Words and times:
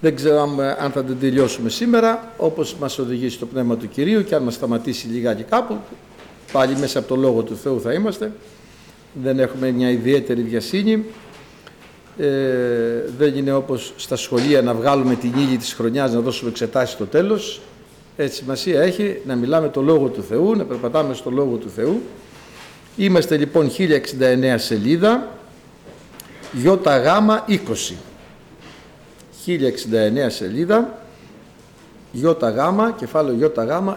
Δεν 0.00 0.16
ξέρω 0.16 0.40
αν, 0.42 0.60
αν 0.60 0.90
θα 0.90 1.04
την 1.04 1.20
τελειώσουμε 1.20 1.68
σήμερα, 1.68 2.32
όπως 2.36 2.74
μας 2.74 2.98
οδηγήσει 2.98 3.38
το 3.38 3.46
Πνεύμα 3.46 3.76
του 3.76 3.88
Κυρίου 3.88 4.24
και 4.24 4.34
αν 4.34 4.42
μας 4.42 4.54
σταματήσει 4.54 5.06
λιγάκι 5.06 5.42
κάπου, 5.42 5.76
πάλι 6.52 6.76
μέσα 6.76 6.98
από 6.98 7.08
το 7.08 7.16
Λόγο 7.16 7.42
του 7.42 7.56
Θεού 7.56 7.80
θα 7.80 7.92
είμαστε. 7.92 8.32
Δεν 9.22 9.38
έχουμε 9.38 9.70
μια 9.70 9.90
ιδιαίτερη 9.90 10.40
διασύνη. 10.42 11.04
Ε, 12.18 12.26
δεν 13.18 13.36
είναι 13.36 13.52
όπως 13.52 13.92
στα 13.96 14.16
σχολεία 14.16 14.62
να 14.62 14.74
βγάλουμε 14.74 15.14
την 15.14 15.32
ύλη 15.36 15.56
της 15.56 15.72
χρονιάς, 15.72 16.12
να 16.12 16.20
δώσουμε 16.20 16.50
εξετάσεις 16.50 16.94
στο 16.94 17.06
τέλος. 17.06 17.60
Έτσι 18.16 18.36
σημασία 18.36 18.80
έχει 18.80 19.20
να 19.26 19.34
μιλάμε 19.34 19.68
το 19.68 19.82
Λόγο 19.82 20.08
του 20.08 20.22
Θεού, 20.22 20.56
να 20.56 20.64
περπατάμε 20.64 21.14
στο 21.14 21.30
Λόγο 21.30 21.56
του 21.56 21.70
Θεού. 21.70 22.02
Είμαστε 22.96 23.36
λοιπόν 23.36 23.70
1069 23.78 24.54
σελίδα, 24.56 25.28
ΙΓ 26.52 26.70
20. 27.46 27.94
1069 29.48 30.28
σελίδα, 30.28 31.02
ΙΓ, 32.12 32.22
κεφάλαιο 32.98 33.52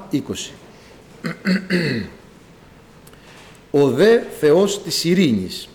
ΙΓ 0.10 0.22
20. 0.28 0.52
Ο 3.72 3.90
δε 3.90 4.20
Θεός 4.40 4.84
της 4.84 5.04
ειρήνης, 5.04 5.70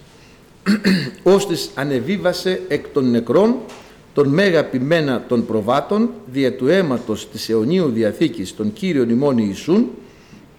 ώστις 1.22 1.70
ανεβίβασε 1.74 2.60
εκ 2.68 2.88
των 2.88 3.10
νεκρών 3.10 3.54
τον 4.14 4.28
μέγα 4.28 4.64
ποιμένα 4.64 5.24
των 5.28 5.46
προβάτων 5.46 6.10
δια 6.32 6.56
του 6.56 6.68
αίματος 6.68 7.30
της 7.30 7.48
αιωνίου 7.48 7.88
Διαθήκης 7.88 8.56
των 8.56 8.72
Κύριων 8.72 9.08
ημών 9.08 9.38
Ιησούν, 9.38 9.90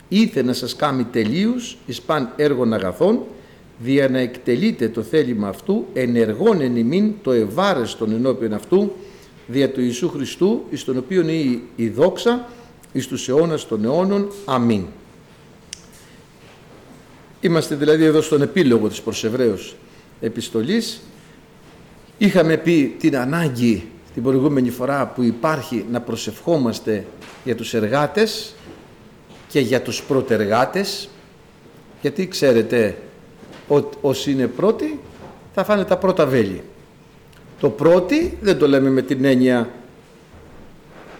ήθε 0.08 0.44
να 0.44 0.54
σας 0.54 0.76
κάνει 0.76 1.04
τελείους 1.04 1.78
εις 1.86 2.02
παν 2.02 2.34
έργων 2.36 2.74
αγαθών, 2.74 3.20
δια 3.80 4.10
να 4.10 4.20
εκτελείτε 4.20 4.90
το 4.90 5.02
θέλημα 5.02 5.48
αυτού, 5.48 5.86
ενεργών 5.94 6.62
εν 6.62 6.76
ημίν 6.76 7.14
το 7.24 7.32
ευάρεστον 7.32 8.12
ενώπιον 8.12 8.54
αυτού, 8.54 8.92
δια 9.48 9.72
του 9.72 9.82
Ιησού 9.82 10.10
Χριστού, 10.10 10.64
εις 10.70 10.84
τον 10.84 10.98
οποίον 10.98 11.30
η, 11.30 11.62
η 11.76 11.90
δόξα, 11.90 12.48
εις 12.92 13.08
τους 13.08 13.30
αιώνας 13.30 13.68
των 13.68 13.84
αιώνων. 13.84 14.32
Αμήν. 14.46 14.86
Είμαστε 17.42 17.76
δηλαδή 17.76 18.04
εδώ 18.04 18.22
στον 18.22 18.42
επίλογο 18.42 18.88
της 18.88 19.02
προς 19.02 19.24
Εβραίους 19.24 19.76
επιστολής. 20.20 21.02
Είχαμε 22.18 22.58
πει 22.58 22.96
την 23.00 23.18
ανάγκη 23.18 23.90
την 24.14 24.24
προηγούμενη 24.24 24.70
φορά 24.70 25.08
που 25.08 25.24
υπάρχει 25.24 25.86
να 25.92 26.02
προσευχόμαστε 26.02 27.06
για 27.44 27.56
τους 27.56 27.74
εργάτες 27.74 28.56
και 29.48 29.60
για 29.60 29.82
τους 29.82 30.04
πρωτεργάτες 30.04 31.10
γιατί 32.02 32.28
ξέρετε 32.28 32.98
ότι 33.68 33.98
όσοι 34.02 34.32
είναι 34.32 34.48
πρώτοι 34.48 35.00
θα 35.54 35.64
φάνε 35.64 35.84
τα 35.84 35.98
πρώτα 35.98 36.26
βέλη. 36.26 36.64
Το 37.60 37.70
πρώτη 37.70 38.38
δεν 38.42 38.58
το 38.58 38.68
λέμε 38.68 38.90
με 38.90 39.02
την 39.02 39.26
έννοια 39.26 39.70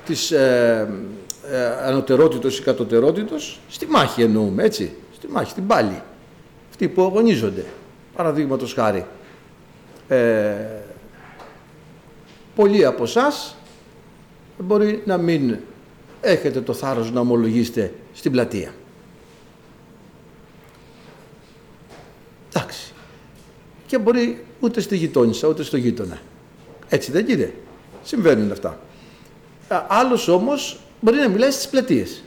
της 0.06 0.32
ε, 0.32 0.90
ε, 1.52 1.66
ανωτερότητος 1.66 2.60
ή 2.60 2.62
κατωτερότητος, 2.62 3.60
στη 3.70 3.86
μάχη 3.86 4.22
εννοούμε 4.22 4.64
έτσι, 4.64 4.96
στη 5.16 5.28
μάχη, 5.28 5.50
στην 5.50 5.68
πάλη. 5.68 6.02
Αυτοί 6.70 6.88
που 6.88 7.02
αγωνίζονται, 7.04 7.66
παραδείγματος 8.16 8.74
χάρη. 8.74 9.06
Ε, 10.08 10.56
πολλοί 12.56 12.86
από 12.86 13.04
εσάς 13.04 13.56
μπορεί 14.58 15.02
να 15.06 15.18
μην 15.18 15.58
έχετε 16.22 16.62
το 16.62 16.74
θάρρος 16.74 17.12
να 17.12 17.20
ομολογήσετε 17.20 17.94
στην 18.14 18.32
πλατεία. 18.32 18.74
Εντάξει. 22.50 22.94
Και 23.86 23.98
μπορεί 23.98 24.46
ούτε 24.60 24.82
στη 24.82 24.96
γειτόνισσα, 24.98 25.48
ούτε 25.48 25.64
στο 25.64 25.78
γείτονα. 25.78 26.20
Έτσι 26.90 27.12
δεν 27.12 27.26
είναι. 27.28 27.54
Συμβαίνουν 28.04 28.52
αυτά. 28.52 28.80
Άλλος 29.88 30.28
όμως 30.28 30.80
μπορεί 31.02 31.18
να 31.18 31.28
μιλάει 31.28 31.52
στις 31.52 31.68
πλατείες. 31.68 32.24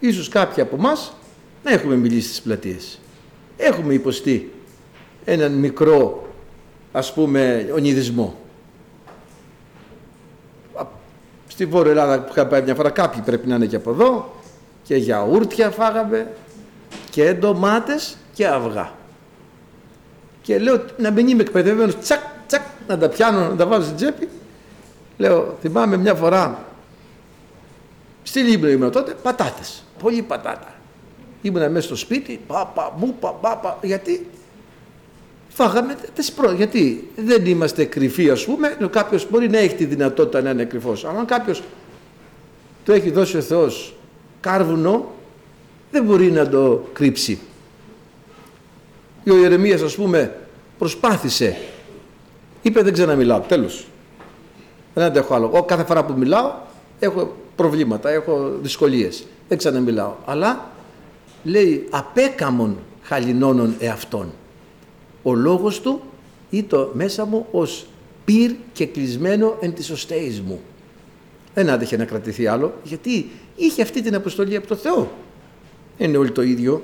Ίσως 0.00 0.28
κάποιοι 0.28 0.62
από 0.62 0.76
εμάς 0.76 1.12
να 1.64 1.72
έχουμε 1.72 1.96
μιλήσει 1.96 2.28
στις 2.28 2.40
πλατείες. 2.40 2.98
Έχουμε 3.56 3.94
υποστεί 3.94 4.52
έναν 5.24 5.52
μικρό 5.52 6.26
ας 6.92 7.12
πούμε 7.12 7.70
ονειδισμό. 7.74 8.36
Στη 11.46 11.66
Βόρεια 11.66 11.90
Ελλάδα 11.90 12.20
που 12.20 12.28
είχα 12.30 12.46
πάει 12.46 12.62
μια 12.62 12.74
φορά 12.74 12.90
κάποιοι 12.90 13.20
πρέπει 13.20 13.48
να 13.48 13.54
είναι 13.54 13.66
και 13.66 13.76
από 13.76 13.90
εδώ 13.90 14.34
και 14.82 14.96
γιαούρτια 14.96 15.70
φάγαμε 15.70 16.32
και 17.10 17.32
ντομάτες 17.32 18.16
και 18.34 18.46
αυγά. 18.46 18.92
Και 20.42 20.58
λέω 20.58 20.84
να 20.98 21.10
μην 21.10 21.28
είμαι 21.28 21.42
εκπαιδευμένος 21.42 21.98
τσακ 21.98 22.20
τσακ 22.46 22.62
να 22.88 22.98
τα 22.98 23.08
πιάνω 23.08 23.48
να 23.48 23.56
τα 23.56 23.66
βάζω 23.66 23.84
στην 23.84 23.96
τσέπη. 23.96 24.28
Λέω 25.16 25.56
θυμάμαι 25.60 25.96
μια 25.96 26.14
φορά 26.14 26.64
στη 28.22 28.40
Λήμνο 28.40 28.70
ήμουν 28.70 28.90
τότε 28.90 29.14
πατάτες, 29.22 29.84
πολύ 30.02 30.22
πατάτα. 30.22 30.74
Ήμουνα 31.42 31.68
μέσα 31.68 31.86
στο 31.86 31.96
σπίτι, 31.96 32.40
πάπα, 32.46 32.92
μπούπα, 32.98 33.30
πάπα, 33.30 33.78
γιατί 33.82 34.26
φάγαμε 35.48 35.96
τις 36.14 36.32
προ... 36.32 36.52
Γιατί 36.52 37.10
δεν 37.16 37.46
είμαστε 37.46 37.84
κρυφοί, 37.84 38.30
ας 38.30 38.44
πούμε. 38.44 38.76
Κάποιος 38.90 39.30
μπορεί 39.30 39.48
να 39.48 39.58
έχει 39.58 39.74
τη 39.74 39.84
δυνατότητα 39.84 40.40
να 40.42 40.50
είναι 40.50 40.64
κρυφός. 40.64 41.04
Αλλά 41.04 41.18
αν 41.18 41.26
κάποιος 41.26 41.62
το 42.84 42.92
έχει 42.92 43.10
δώσει 43.10 43.36
ο 43.36 43.40
Θεός 43.40 43.94
κάρβουνο, 44.40 45.12
δεν 45.90 46.04
μπορεί 46.04 46.30
να 46.30 46.48
το 46.48 46.84
κρύψει. 46.92 47.40
Ο 49.30 49.36
Ιερεμίας 49.36 49.82
ας 49.82 49.94
πούμε 49.94 50.36
προσπάθησε. 50.78 51.56
Είπε 52.62 52.82
δεν 52.82 52.92
ξαναμιλάω, 52.92 53.40
τέλος. 53.40 53.86
Δεν 54.94 55.04
αντέχω 55.04 55.34
άλλο. 55.34 55.50
Ο, 55.52 55.62
κάθε 55.62 55.84
φορά 55.84 56.04
που 56.04 56.14
μιλάω 56.16 56.52
έχω 56.98 57.36
προβλήματα, 57.56 58.10
έχω 58.10 58.52
δυσκολίες. 58.62 59.26
Δεν 59.48 59.58
ξαναμιλάω. 59.58 60.14
Αλλά 60.24 60.70
λέει 61.44 61.86
απέκαμον 61.90 62.78
χαλινώνων 63.02 63.74
εαυτών 63.78 64.32
ο 65.22 65.34
λόγος 65.34 65.80
του 65.80 66.00
ή 66.50 66.62
το 66.62 66.90
μέσα 66.94 67.24
μου 67.24 67.46
ως 67.50 67.86
πυρ 68.24 68.52
και 68.72 68.86
κλεισμένο 68.86 69.56
εν 69.60 69.74
της 69.74 69.90
οστέης 69.90 70.40
μου. 70.40 70.60
Δεν 71.54 71.70
άντεχε 71.70 71.96
να 71.96 72.04
κρατηθεί 72.04 72.46
άλλο, 72.46 72.72
γιατί 72.82 73.30
είχε 73.56 73.82
αυτή 73.82 74.02
την 74.02 74.14
αποστολή 74.14 74.56
από 74.56 74.66
το 74.66 74.76
Θεό. 74.76 75.10
Είναι 75.98 76.16
όλοι 76.16 76.30
το 76.30 76.42
ίδιο. 76.42 76.82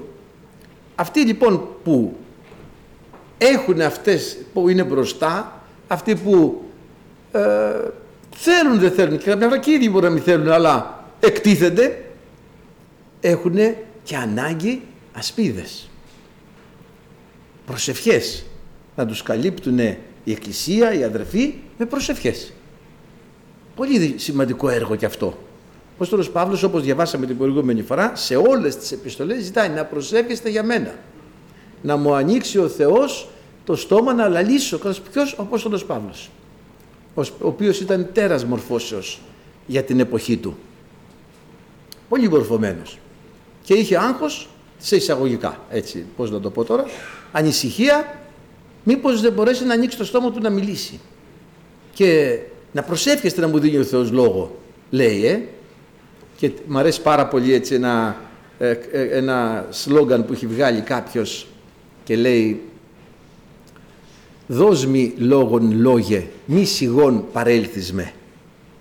Αυτοί 0.94 1.20
λοιπόν 1.20 1.68
που 1.84 2.16
έχουν 3.38 3.80
αυτές 3.80 4.36
που 4.52 4.68
είναι 4.68 4.84
μπροστά, 4.84 5.62
αυτοί 5.88 6.16
που 6.16 6.62
ε, 7.32 7.40
θέλουν 8.36 8.78
δεν 8.78 8.90
θέλουν 8.92 9.18
και 9.18 9.30
κάποια 9.30 9.48
φορά 9.48 9.60
και 9.60 9.70
ήδη 9.70 9.90
μπορεί 9.90 10.04
να 10.04 10.10
μην 10.10 10.22
θέλουν 10.22 10.48
αλλά 10.48 11.04
εκτίθενται, 11.20 12.04
έχουν 13.20 13.56
και 14.02 14.16
ανάγκη 14.16 14.82
ασπίδες 15.12 15.88
προσευχές. 17.68 18.44
Να 18.96 19.06
τους 19.06 19.22
καλύπτουν 19.22 19.78
η 19.78 19.98
Εκκλησία, 20.32 20.94
οι 20.94 21.04
αδερφοί 21.04 21.54
με 21.78 21.84
προσευχές. 21.84 22.52
Πολύ 23.76 24.14
σημαντικό 24.16 24.68
έργο 24.68 24.96
και 24.96 25.06
αυτό. 25.06 25.26
Ο 25.26 25.34
Απόστολος 25.94 26.30
Παύλος 26.30 26.62
όπως 26.62 26.82
διαβάσαμε 26.82 27.26
την 27.26 27.36
προηγούμενη 27.36 27.82
φορά 27.82 28.12
σε 28.16 28.36
όλες 28.36 28.76
τις 28.76 28.92
επιστολές 28.92 29.42
ζητάει 29.44 29.68
να 29.68 29.84
προσεύχεστε 29.84 30.48
για 30.48 30.62
μένα. 30.62 30.94
Να 31.82 31.96
μου 31.96 32.14
ανοίξει 32.14 32.58
ο 32.58 32.68
Θεός 32.68 33.28
το 33.64 33.76
στόμα 33.76 34.12
να 34.12 34.28
λαλήσω. 34.28 34.78
Ποιος 35.12 35.32
ο 35.32 35.42
Απόστολος 35.42 35.84
Παύλος. 35.84 36.30
Ο 37.14 37.22
οποίος 37.40 37.80
ήταν 37.80 38.08
τέρας 38.12 38.44
μορφώσεως 38.44 39.20
για 39.66 39.82
την 39.82 40.00
εποχή 40.00 40.36
του. 40.36 40.56
Πολύ 42.08 42.28
μορφωμένος. 42.28 42.98
Και 43.62 43.74
είχε 43.74 43.96
άγχος 43.96 44.48
σε 44.78 44.96
εισαγωγικά, 44.96 45.60
έτσι, 45.70 46.06
πώς 46.16 46.30
να 46.30 46.40
το 46.40 46.50
πω 46.50 46.64
τώρα, 46.64 46.84
ανησυχία 47.32 48.18
μήπως 48.84 49.20
δεν 49.20 49.32
μπορέσει 49.32 49.64
να 49.64 49.74
ανοίξει 49.74 49.98
το 49.98 50.04
στόμα 50.04 50.30
του 50.30 50.40
να 50.40 50.50
μιλήσει. 50.50 51.00
Και 51.92 52.38
να 52.72 52.82
προσεύχεστε 52.82 53.40
να 53.40 53.48
μου 53.48 53.58
δίνει 53.58 53.76
ο 53.76 53.84
Θεός 53.84 54.10
λόγο, 54.10 54.58
λέει, 54.90 55.26
ε. 55.26 55.40
Και 56.36 56.50
μου 56.66 56.78
αρέσει 56.78 57.02
πάρα 57.02 57.26
πολύ 57.26 57.52
έτσι 57.52 57.74
ένα, 57.74 58.16
ε, 58.58 58.70
ε, 58.92 59.02
ένα 59.02 59.66
σλόγκαν 59.70 60.24
που 60.24 60.32
έχει 60.32 60.46
βγάλει 60.46 60.80
κάποιος 60.80 61.46
και 62.08 62.16
λέει 62.16 62.60
«Δος 64.46 64.86
μοι 64.86 65.14
λόγον 65.18 65.80
Λόγε, 65.80 66.26
μη 66.46 66.64
σιγών 66.64 67.24
παρέλθης 67.32 67.92
με». 67.92 68.12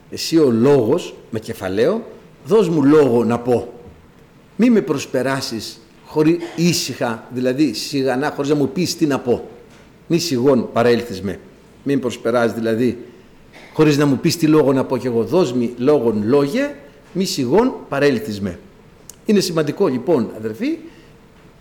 Εσύ 0.09 0.37
ο 0.37 0.51
λόγος, 0.51 1.15
με 1.29 1.39
κεφαλαίο, 1.39 2.03
δώσ' 2.45 2.69
μου 2.69 2.83
λόγο 2.83 3.23
να 3.23 3.39
πω. 3.39 3.73
Μη 4.55 4.69
με 4.69 4.81
προσπεράσεις 4.81 5.79
χωρί 6.05 6.39
ήσυχα, 6.55 7.27
δηλαδή 7.33 7.73
σιγανά, 7.73 8.31
χωρίς 8.35 8.49
να 8.49 8.55
μου 8.55 8.69
πεις 8.69 8.97
τι 8.97 9.05
να 9.05 9.19
πω. 9.19 9.49
Μη 10.07 10.19
σιγών 10.19 10.69
παρέλθεις 10.73 11.21
με. 11.21 11.39
Μην 11.83 11.99
προσπεράς 11.99 12.53
δηλαδή, 12.53 13.05
χωρίς 13.73 13.97
να 13.97 14.05
μου 14.05 14.17
πεις 14.17 14.37
τι 14.37 14.47
λόγο 14.47 14.73
να 14.73 14.83
πω 14.83 14.97
κι 14.97 15.07
εγώ. 15.07 15.23
Δώσ' 15.23 15.53
μη 15.53 15.73
λόγον 15.77 16.23
λόγε, 16.25 16.75
μη 17.13 17.25
σιγών 17.25 17.73
παρέλθεις 17.89 18.41
με. 18.41 18.59
Είναι 19.25 19.39
σημαντικό 19.39 19.87
λοιπόν 19.87 20.31
αδερφοί 20.37 20.77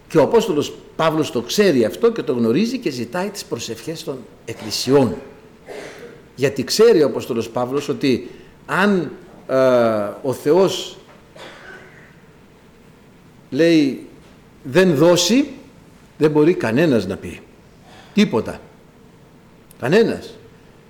και 0.08 0.18
ο 0.18 0.22
Απόστολος 0.22 0.72
Παύλος 0.96 1.30
το 1.30 1.40
ξέρει 1.40 1.84
αυτό 1.84 2.12
και 2.12 2.22
το 2.22 2.32
γνωρίζει 2.32 2.78
και 2.78 2.90
ζητάει 2.90 3.28
τις 3.28 3.44
προσευχές 3.44 4.04
των 4.04 4.18
εκκλησιών. 4.44 5.16
Γιατί 6.34 6.64
ξέρει 6.64 7.02
ο 7.02 7.06
Απόστολος 7.06 7.48
Παύλος 7.48 7.88
ότι 7.88 8.30
αν 8.66 9.10
ε, 9.48 9.56
ο 10.22 10.32
Θεός 10.32 10.98
λέει 13.50 14.06
δεν 14.62 14.94
δώσει, 14.94 15.48
δεν 16.18 16.30
μπορεί 16.30 16.54
κανένας 16.54 17.06
να 17.06 17.16
πει. 17.16 17.40
Τίποτα. 18.14 18.60
Κανένας. 19.80 20.34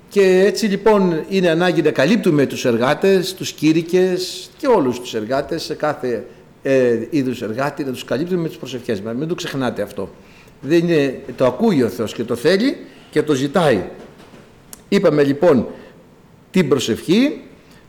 Και 0.09 0.45
έτσι 0.47 0.67
λοιπόν 0.67 1.25
είναι 1.29 1.49
ανάγκη 1.49 1.83
να 1.83 1.91
καλύπτουμε 1.91 2.47
τους 2.47 2.65
εργάτες, 2.65 3.35
τους 3.35 3.53
κήρυκες 3.53 4.51
και 4.57 4.67
όλους 4.67 5.01
τους 5.01 5.15
εργάτες 5.15 5.63
σε 5.63 5.75
κάθε 5.75 6.25
ε, 6.69 7.07
είδους 7.11 7.43
εργάτη, 7.43 7.85
να 7.85 7.93
τους 7.93 8.05
καλύπτουμε 8.05 8.41
με 8.41 8.49
τις 8.49 8.57
προσευχές 8.57 9.01
μας. 9.01 9.15
Μην 9.15 9.29
το 9.29 9.35
ξεχνάτε 9.35 9.83
αυτό. 9.83 10.11
Δεν 10.61 10.79
είναι, 10.79 11.21
το 11.37 11.47
ακούει 11.47 11.83
ο 11.83 11.89
Θεός 11.89 12.15
και 12.15 12.25
το 12.25 12.37
θέλει 12.37 12.77
και 13.11 13.23
το 13.23 13.35
ζητάει. 13.35 13.85
Είπαμε 14.89 15.25
λοιπόν 15.25 15.67
την 16.51 16.69
προσευχή, 16.69 17.41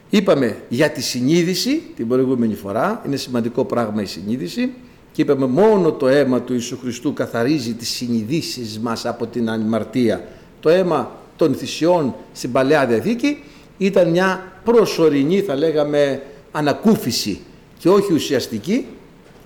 είπαμε 0.09 0.57
για 0.69 0.89
τη 0.89 1.01
συνείδηση 1.01 1.81
την 1.95 2.07
προηγούμενη 2.07 2.55
φορά, 2.55 3.01
είναι 3.05 3.15
σημαντικό 3.15 3.65
πράγμα 3.65 4.01
η 4.01 4.05
συνείδηση 4.05 4.71
και 5.11 5.21
είπαμε 5.21 5.45
μόνο 5.45 5.91
το 5.91 6.07
αίμα 6.07 6.41
του 6.41 6.53
Ιησού 6.53 6.77
Χριστού 6.81 7.13
καθαρίζει 7.13 7.73
τις 7.73 7.89
συνειδήσεις 7.89 8.79
μας 8.79 9.05
από 9.05 9.25
την 9.25 9.49
αμαρτία. 9.49 10.27
Το 10.59 10.69
αίμα 10.69 11.19
των 11.35 11.55
θυσιών 11.55 12.15
στην 12.33 12.51
Παλαιά 12.51 12.85
Διαθήκη 12.85 13.43
ήταν 13.77 14.09
μια 14.09 14.51
προσωρινή 14.63 15.41
θα 15.41 15.55
λέγαμε 15.55 16.21
ανακούφιση 16.51 17.39
και 17.77 17.89
όχι 17.89 18.13
ουσιαστική 18.13 18.85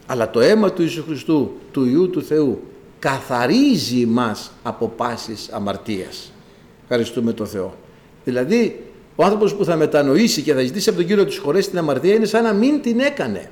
αλλά 0.05 0.29
το 0.29 0.39
αίμα 0.39 0.71
του 0.71 0.81
Ιησού 0.81 1.03
Χριστού, 1.03 1.51
του 1.71 1.85
Ιού 1.85 2.09
του 2.09 2.23
Θεού 2.23 2.61
καθαρίζει 2.99 4.05
μας 4.05 4.51
από 4.63 4.87
πάσης 4.87 5.49
αμαρτίας. 5.51 6.31
Ευχαριστούμε 6.81 7.33
τον 7.33 7.47
Θεό. 7.47 7.75
Δηλαδή 8.23 8.85
ο 9.15 9.23
άνθρωπος 9.23 9.55
που 9.55 9.65
θα 9.65 9.75
μετανοήσει 9.75 10.41
και 10.41 10.53
θα 10.53 10.61
ζητήσει 10.61 10.89
από 10.89 10.97
τον 10.97 11.07
Κύριο 11.07 11.25
τους 11.25 11.37
χωρέσει 11.37 11.69
την 11.69 11.77
αμαρτία 11.77 12.13
είναι 12.13 12.25
σαν 12.25 12.43
να 12.43 12.53
μην 12.53 12.81
την 12.81 12.99
έκανε. 12.99 13.49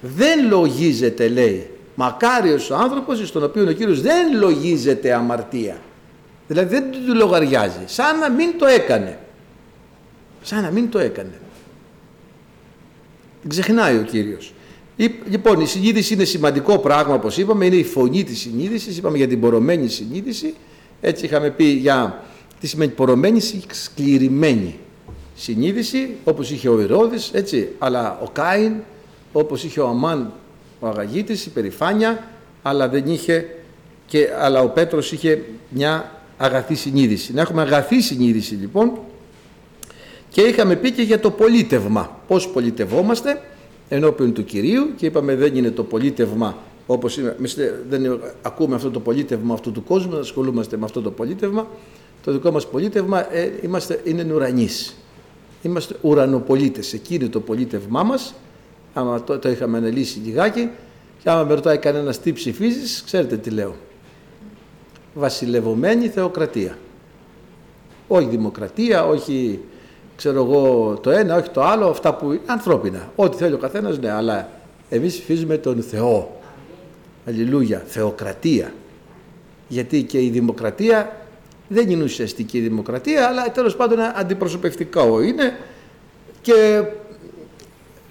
Δεν 0.00 0.48
λογίζεται 0.48 1.28
λέει. 1.28 1.70
Μακάριος 1.94 2.70
ο 2.70 2.76
άνθρωπος 2.76 3.28
στον 3.28 3.42
οποίο 3.42 3.68
ο 3.68 3.72
Κύριος 3.72 4.00
δεν 4.00 4.38
λογίζεται 4.38 5.14
αμαρτία. 5.14 5.80
Δηλαδή 6.46 6.74
δεν 6.74 6.90
του 6.90 7.14
λογαριάζει. 7.14 7.82
Σαν 7.86 8.18
να 8.18 8.30
μην 8.30 8.58
το 8.58 8.66
έκανε. 8.66 9.18
Σαν 10.42 10.62
να 10.62 10.70
μην 10.70 10.90
το 10.90 10.98
έκανε. 10.98 11.40
Την 13.48 13.54
ξεχνάει 13.62 13.96
ο 13.96 14.02
Κύριος. 14.02 14.52
Λοιπόν, 15.30 15.60
η 15.60 15.66
συνείδηση 15.66 16.14
είναι 16.14 16.24
σημαντικό 16.24 16.78
πράγμα, 16.78 17.14
όπως 17.14 17.36
είπαμε, 17.36 17.66
είναι 17.66 17.76
η 17.76 17.84
φωνή 17.84 18.24
της 18.24 18.38
συνείδησης, 18.38 18.98
είπαμε 18.98 19.16
για 19.16 19.28
την 19.28 19.40
πορωμένη 19.40 19.88
συνείδηση, 19.88 20.54
έτσι 21.00 21.24
είχαμε 21.24 21.50
πει 21.50 21.64
για 21.64 22.24
τι 22.60 22.66
σημαίνει 22.66 22.90
πορωμένη, 22.90 23.40
σκληρημένη 23.70 24.78
συνείδηση, 25.34 26.14
όπως 26.24 26.50
είχε 26.50 26.68
ο 26.68 26.80
Ηρώδης, 26.80 27.30
έτσι, 27.32 27.68
αλλά 27.78 28.18
ο 28.22 28.28
Κάιν, 28.32 28.72
όπως 29.32 29.64
είχε 29.64 29.80
ο 29.80 29.88
Αμάν, 29.88 30.32
ο 30.80 30.86
Αγαγίτης, 30.86 31.46
η 31.46 31.50
περηφάνεια, 31.50 32.30
αλλά 32.62 32.88
δεν 32.88 33.06
είχε, 33.06 33.46
και, 34.06 34.28
αλλά 34.40 34.60
ο 34.60 34.68
Πέτρος 34.68 35.12
είχε 35.12 35.42
μια 35.68 36.20
αγαθή 36.36 36.74
συνείδηση. 36.74 37.32
Να 37.32 37.40
έχουμε 37.40 37.62
αγαθή 37.62 38.00
συνείδηση 38.00 38.54
λοιπόν 38.54 38.98
και 40.36 40.42
είχαμε 40.42 40.76
πει 40.76 40.92
και 40.92 41.02
για 41.02 41.20
το 41.20 41.30
πολίτευμα. 41.30 42.20
Πώς 42.26 42.48
πολιτευόμαστε 42.48 43.42
ενώπιον 43.88 44.32
του 44.32 44.44
Κυρίου 44.44 44.94
και 44.96 45.06
είπαμε 45.06 45.34
δεν 45.34 45.56
είναι 45.56 45.70
το 45.70 45.84
πολίτευμα 45.84 46.56
όπως 46.86 47.16
είναι, 47.16 47.36
δεν 47.88 48.20
ακούμε 48.42 48.74
αυτό 48.74 48.90
το 48.90 49.00
πολίτευμα 49.00 49.54
αυτού 49.54 49.72
του 49.72 49.84
κόσμου, 49.84 50.18
ασχολούμαστε 50.18 50.76
με 50.76 50.84
αυτό 50.84 51.02
το 51.02 51.10
πολίτευμα. 51.10 51.66
Το 52.24 52.32
δικό 52.32 52.50
μας 52.50 52.66
πολίτευμα 52.66 53.34
ε, 53.34 53.52
είμαστε, 53.62 54.00
είναι 54.04 54.32
ουρανής. 54.32 54.96
Είμαστε 55.62 55.96
ουρανοπολίτες. 56.00 56.92
Εκεί 56.92 57.14
είναι 57.14 57.28
το 57.28 57.40
πολίτευμά 57.40 58.02
μας. 58.02 58.34
Άμα 58.94 59.24
το, 59.24 59.38
το 59.38 59.48
είχαμε 59.48 59.78
αναλύσει 59.78 60.18
λιγάκι 60.18 60.70
και 61.22 61.30
άμα 61.30 61.44
με 61.44 61.54
ρωτάει 61.54 61.78
κανένας 61.78 62.20
τι 62.20 62.32
ψηφίζεις, 62.32 63.02
ξέρετε 63.06 63.36
τι 63.36 63.50
λέω 63.50 63.74
βασιλευωμένη 65.14 66.08
θεοκρατία. 66.08 66.78
Όχι 68.08 68.26
δημοκρατία, 68.26 69.06
όχι 69.06 69.60
ξέρω 70.16 70.44
εγώ 70.44 70.94
το 71.02 71.10
ένα, 71.10 71.36
όχι 71.36 71.50
το 71.50 71.62
άλλο, 71.62 71.86
αυτά 71.86 72.14
που 72.14 72.32
είναι 72.32 72.40
ανθρώπινα. 72.46 73.12
Ό,τι 73.16 73.36
θέλει 73.36 73.54
ο 73.54 73.58
καθένας, 73.58 73.98
ναι, 73.98 74.10
αλλά 74.10 74.48
εμείς 74.88 75.12
ψηφίζουμε 75.12 75.56
τον 75.56 75.82
Θεό. 75.82 76.40
Αλληλούια, 77.28 77.82
θεοκρατία. 77.86 78.72
Γιατί 79.68 80.02
και 80.02 80.22
η 80.22 80.28
δημοκρατία 80.28 81.26
δεν 81.68 81.90
είναι 81.90 82.04
ουσιαστική 82.04 82.60
δημοκρατία, 82.60 83.26
αλλά 83.26 83.52
τέλος 83.52 83.76
πάντων 83.76 83.98
αντιπροσωπευτικό 84.00 85.20
είναι 85.22 85.58
και, 86.40 86.84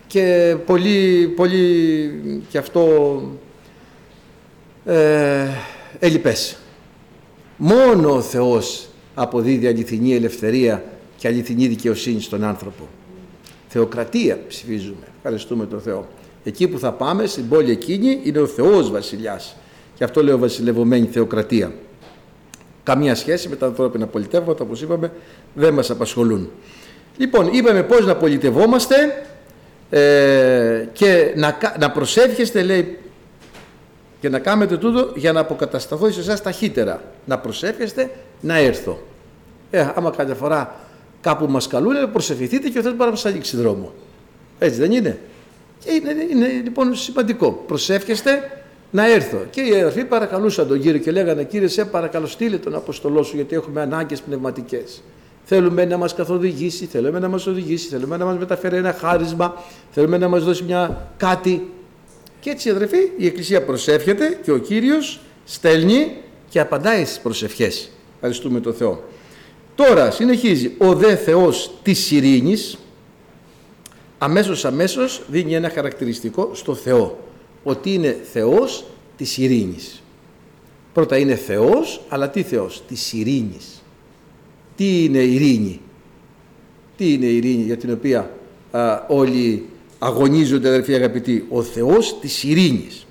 και 0.07 0.55
πολύ, 0.65 1.27
πολύ 1.35 2.43
και 2.49 2.57
αυτό 2.57 3.21
ε, 4.85 5.47
ελλειπές. 5.99 6.57
Μόνο 7.57 8.15
ο 8.15 8.21
Θεός 8.21 8.87
αποδίδει 9.13 9.67
αληθινή 9.67 10.15
ελευθερία 10.15 10.83
και 11.17 11.27
αληθινή 11.27 11.67
δικαιοσύνη 11.67 12.21
στον 12.21 12.43
άνθρωπο. 12.43 12.87
Θεοκρατία 13.67 14.39
ψηφίζουμε. 14.47 15.05
Ευχαριστούμε 15.17 15.65
τον 15.65 15.81
Θεό. 15.81 16.07
Εκεί 16.43 16.67
που 16.67 16.79
θα 16.79 16.91
πάμε, 16.91 17.25
στην 17.25 17.49
πόλη 17.49 17.71
εκείνη, 17.71 18.19
είναι 18.23 18.39
ο 18.39 18.47
Θεός 18.47 18.91
βασιλιάς. 18.91 19.55
Και 19.95 20.03
αυτό 20.03 20.23
λέω 20.23 20.37
βασιλευωμένη 20.37 21.05
θεοκρατία. 21.05 21.73
Καμία 22.83 23.15
σχέση 23.15 23.49
με 23.49 23.55
τα 23.55 23.65
ανθρώπινα 23.65 24.07
πολιτεύματα, 24.07 24.63
όπως 24.63 24.81
είπαμε, 24.81 25.11
δεν 25.53 25.73
μας 25.73 25.89
απασχολούν. 25.89 26.49
Λοιπόν, 27.17 27.47
είπαμε 27.51 27.83
πώς 27.83 28.05
να 28.05 28.15
πολιτευόμαστε 28.15 28.95
ε, 29.89 30.87
και 30.93 31.33
να, 31.35 31.57
να 31.79 31.91
προσεύχεστε, 31.91 32.63
λέει, 32.63 32.99
και 34.19 34.29
να 34.29 34.39
κάνετε 34.39 34.77
τούτο 34.77 35.11
για 35.15 35.31
να 35.31 35.39
αποκατασταθώ 35.39 36.11
σε 36.11 36.19
εσάς 36.19 36.41
ταχύτερα. 36.41 37.01
Να 37.25 37.39
προσεύχεστε 37.39 38.11
να 38.41 38.57
έρθω. 38.57 38.99
Ε, 39.71 39.91
άμα 39.95 40.09
κάποια 40.09 40.35
φορά 40.35 40.75
κάπου 41.25 41.47
μας 41.49 41.67
καλούν, 41.67 42.11
προσευχηθείτε 42.11 42.69
και 42.69 42.79
ο 42.79 42.81
Θεός 42.81 42.95
μπορεί 42.95 43.09
να 43.09 43.15
σα 43.15 43.29
ανοίξει 43.29 43.57
δρόμο. 43.57 43.93
Έτσι 44.59 44.79
δεν 44.79 44.91
είναι; 44.91 45.19
Και 45.83 45.91
είναι, 45.91 46.11
είναι 46.31 46.47
λοιπόν 46.63 46.95
σημαντικό. 46.95 47.63
Προσεύχεστε 47.67 48.61
να 48.91 49.11
έρθω. 49.11 49.37
Και 49.49 49.61
οι 49.61 49.71
αδερφοί 49.71 50.05
παρακαλούσαν 50.05 50.67
τον 50.67 50.81
Κύριο 50.81 50.99
και 50.99 51.11
λέγανε 51.11 51.43
Κύριε 51.43 51.67
σε 51.67 51.85
παρακαλώ 51.85 52.27
στείλε 52.27 52.57
τον 52.57 52.75
Αποστολό 52.75 53.23
σου 53.23 53.35
γιατί 53.35 53.55
έχουμε 53.55 53.81
ανάγκες 53.81 54.21
πνευματικές. 54.21 55.01
Θέλουμε 55.43 55.85
να 55.85 55.97
μας 55.97 56.13
καθοδηγήσει, 56.13 56.85
θέλουμε 56.85 57.19
να 57.19 57.27
μας 57.27 57.47
οδηγήσει, 57.47 57.87
θέλουμε 57.87 58.17
να 58.17 58.25
μας 58.25 58.37
μεταφέρει 58.37 58.75
ένα 58.75 58.93
χάρισμα, 58.93 59.63
θέλουμε 59.91 60.17
να 60.17 60.27
μας 60.27 60.43
δώσει 60.43 60.63
μια 60.63 61.11
κάτι 61.17 61.69
και 62.39 62.49
έτσι 62.49 62.69
αδερφοί 62.69 62.97
η 63.17 63.25
Εκκλησία 63.25 63.63
προσεύχεται 63.63 64.39
και 64.43 64.51
ο 64.51 64.57
Κύριος 64.57 65.19
στέλνει 65.45 66.17
και 66.49 66.59
απαντάει 66.59 67.05
στις 67.05 67.19
προσευχές. 67.19 67.89
Ευχαριστούμε 68.15 68.59
τον 68.59 68.73
Θεό. 68.73 69.03
Τώρα 69.75 70.11
συνεχίζει 70.11 70.71
ο 70.77 70.93
δε 70.93 71.15
Θεός 71.15 71.71
της 71.83 72.11
ειρήνης 72.11 72.77
αμέσως 74.17 74.65
αμέσως 74.65 75.21
δίνει 75.27 75.55
ένα 75.55 75.69
χαρακτηριστικό 75.69 76.49
στο 76.53 76.75
Θεό 76.75 77.19
ότι 77.63 77.93
είναι 77.93 78.17
Θεός 78.31 78.85
της 79.17 79.37
ειρήνης. 79.37 80.03
Πρώτα 80.93 81.17
είναι 81.17 81.35
Θεός, 81.35 82.01
αλλά 82.09 82.29
τι 82.29 82.41
Θεός, 82.43 82.83
της 82.87 83.13
ειρήνης. 83.13 83.83
Τι 84.75 85.03
είναι 85.03 85.17
ειρήνη; 85.17 85.81
Τι 86.97 87.13
είναι 87.13 87.25
ειρήνη 87.25 87.63
για 87.63 87.77
την 87.77 87.91
οποία 87.91 88.31
α, 88.71 89.05
όλοι 89.07 89.65
αγωνίζονται 89.99 90.67
αδερφοί 90.67 90.93
αγαπητοί, 90.93 91.45
ο 91.49 91.61
Θεός 91.61 92.19
της 92.19 92.43
ειρήνης. 92.43 93.05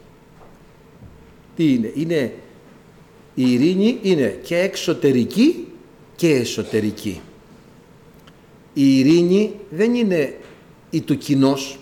Τι 1.56 1.72
είναι, 1.72 1.92
είναι 1.94 2.32
η 3.34 3.52
ειρήνη 3.52 3.98
είναι 4.02 4.38
και 4.42 4.58
εξωτερική 4.58 5.66
και 6.16 6.28
εσωτερική. 6.28 7.20
Η 8.74 8.98
ειρήνη 8.98 9.54
δεν 9.70 9.94
είναι 9.94 10.34
η 10.90 11.00
του 11.00 11.18
κοινός, 11.18 11.78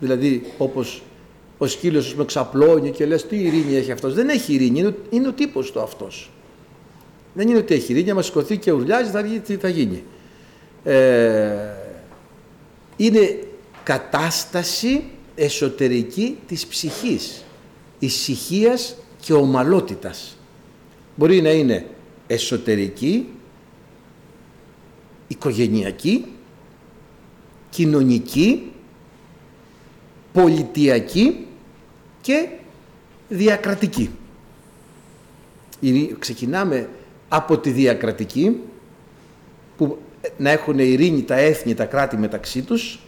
δηλαδή 0.00 0.42
όπως 0.58 1.02
ο 1.58 1.66
σκύλος 1.66 2.14
με 2.14 2.24
ξαπλώνει 2.24 2.90
και 2.90 3.06
λες 3.06 3.26
τι 3.26 3.36
ειρήνη 3.36 3.74
έχει 3.74 3.92
αυτός. 3.92 4.14
Δεν 4.14 4.28
έχει 4.28 4.54
ειρήνη, 4.54 4.78
είναι, 4.78 4.94
είναι 5.10 5.28
ο 5.28 5.32
τύπος 5.32 5.72
του 5.72 5.80
αυτός. 5.80 6.30
Δεν 7.34 7.48
είναι 7.48 7.58
ότι 7.58 7.74
έχει 7.74 7.92
ειρήνη, 7.92 8.10
άμα 8.10 8.22
σηκωθεί 8.22 8.56
και 8.56 8.72
ουρλιάζει 8.72 9.10
θα, 9.10 9.22
τι 9.22 9.56
θα 9.56 9.68
γίνει. 9.68 10.04
Ε, 10.84 11.54
είναι 12.96 13.38
κατάσταση 13.82 15.04
εσωτερική 15.34 16.38
της 16.46 16.66
ψυχής, 16.66 17.44
ησυχίας 17.98 18.96
και 19.20 19.32
ομαλότητας. 19.32 20.36
Μπορεί 21.16 21.42
να 21.42 21.50
είναι 21.50 21.86
εσωτερική, 22.26 23.26
οικογενειακή, 25.28 26.24
κοινωνική, 27.70 28.72
πολιτιακή 30.32 31.46
και 32.20 32.48
διακρατική. 33.28 34.10
Ξεκινάμε 36.18 36.88
από 37.28 37.58
τη 37.58 37.70
διακρατική 37.70 38.60
που 39.76 39.98
να 40.36 40.50
έχουν 40.50 40.78
ειρήνη 40.78 41.22
τα 41.22 41.34
έθνη, 41.34 41.74
τα 41.74 41.84
κράτη 41.84 42.16
μεταξύ 42.16 42.62
τους, 42.62 43.00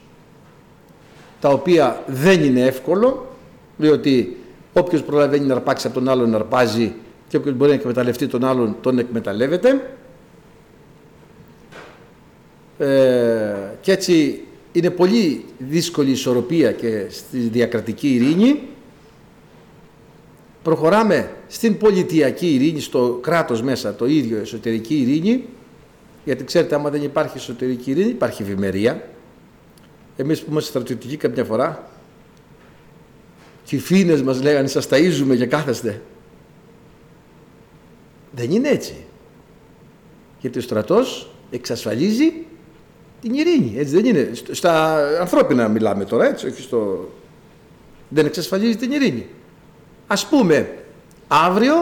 τα 1.40 1.48
οποία 1.48 2.02
δεν 2.06 2.44
είναι 2.44 2.60
εύκολο, 2.60 3.36
διότι 3.76 4.36
όποιος 4.72 5.02
προλαβαίνει 5.02 5.46
να 5.46 5.54
αρπάξει 5.54 5.86
από 5.86 5.94
τον 5.94 6.08
άλλον 6.08 6.30
να 6.30 6.36
αρπάζει 6.36 6.94
και 7.28 7.36
όποιος 7.36 7.54
μπορεί 7.54 7.70
να 7.70 7.76
εκμεταλλευτεί 7.76 8.26
τον 8.26 8.44
άλλον 8.44 8.76
τον 8.80 8.98
εκμεταλλεύεται. 8.98 9.97
Ε, 12.78 13.54
και 13.80 13.92
έτσι 13.92 14.40
είναι 14.72 14.90
πολύ 14.90 15.44
δύσκολη 15.58 16.08
η 16.08 16.12
ισορροπία 16.12 16.72
και 16.72 17.06
στη 17.10 17.38
διακρατική 17.38 18.14
ειρήνη. 18.14 18.60
Προχωράμε 20.62 21.30
στην 21.48 21.78
πολιτιακή 21.78 22.54
ειρήνη, 22.54 22.80
στο 22.80 23.18
κράτος 23.22 23.62
μέσα 23.62 23.94
το 23.94 24.06
ίδιο 24.06 24.38
εσωτερική 24.38 25.00
ειρήνη, 25.00 25.44
γιατί 26.24 26.44
ξέρετε 26.44 26.74
άμα 26.74 26.90
δεν 26.90 27.02
υπάρχει 27.02 27.36
εσωτερική 27.36 27.90
ειρήνη 27.90 28.10
υπάρχει 28.10 28.42
ευημερία. 28.42 29.08
Εμείς 30.16 30.40
που 30.40 30.50
είμαστε 30.50 30.70
στρατιωτικοί 30.70 31.16
κάποια 31.16 31.44
φορά 31.44 31.90
και 33.64 33.76
οι 33.76 33.78
φίνες 33.78 34.22
μας 34.22 34.42
λέγανε 34.42 34.68
σας 34.68 34.88
ταΐζουμε 34.90 35.36
και 35.36 35.46
κάθεστε. 35.46 36.02
Δεν 38.32 38.50
είναι 38.50 38.68
έτσι. 38.68 38.94
Γιατί 40.40 40.58
ο 40.58 40.60
στρατός 40.60 41.30
εξασφαλίζει 41.50 42.32
την 43.20 43.34
ειρήνη. 43.34 43.74
Έτσι 43.76 43.94
δεν 43.94 44.04
είναι. 44.04 44.30
Στα 44.50 45.04
ανθρώπινα 45.20 45.68
μιλάμε 45.68 46.04
τώρα, 46.04 46.26
έτσι, 46.26 46.46
όχι 46.46 46.62
στο... 46.62 47.10
Δεν 48.08 48.26
εξασφαλίζει 48.26 48.76
την 48.76 48.92
ειρήνη. 48.92 49.26
Ας 50.06 50.26
πούμε, 50.26 50.78
αύριο 51.28 51.74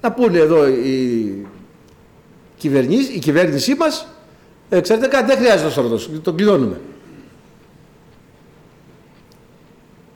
να 0.00 0.12
πούνε 0.12 0.38
εδώ 0.38 0.68
οι 0.68 1.46
κυβερνήσει, 2.56 3.12
η 3.12 3.18
κυβέρνησή 3.18 3.74
μας, 3.74 4.06
ε, 4.68 4.80
ξέρετε 4.80 5.06
κάτι, 5.06 5.26
δεν 5.26 5.36
χρειάζεται 5.36 5.66
ο 5.66 5.70
στρατός, 5.70 6.10
τον 6.22 6.36
κλειδώνουμε. 6.36 6.80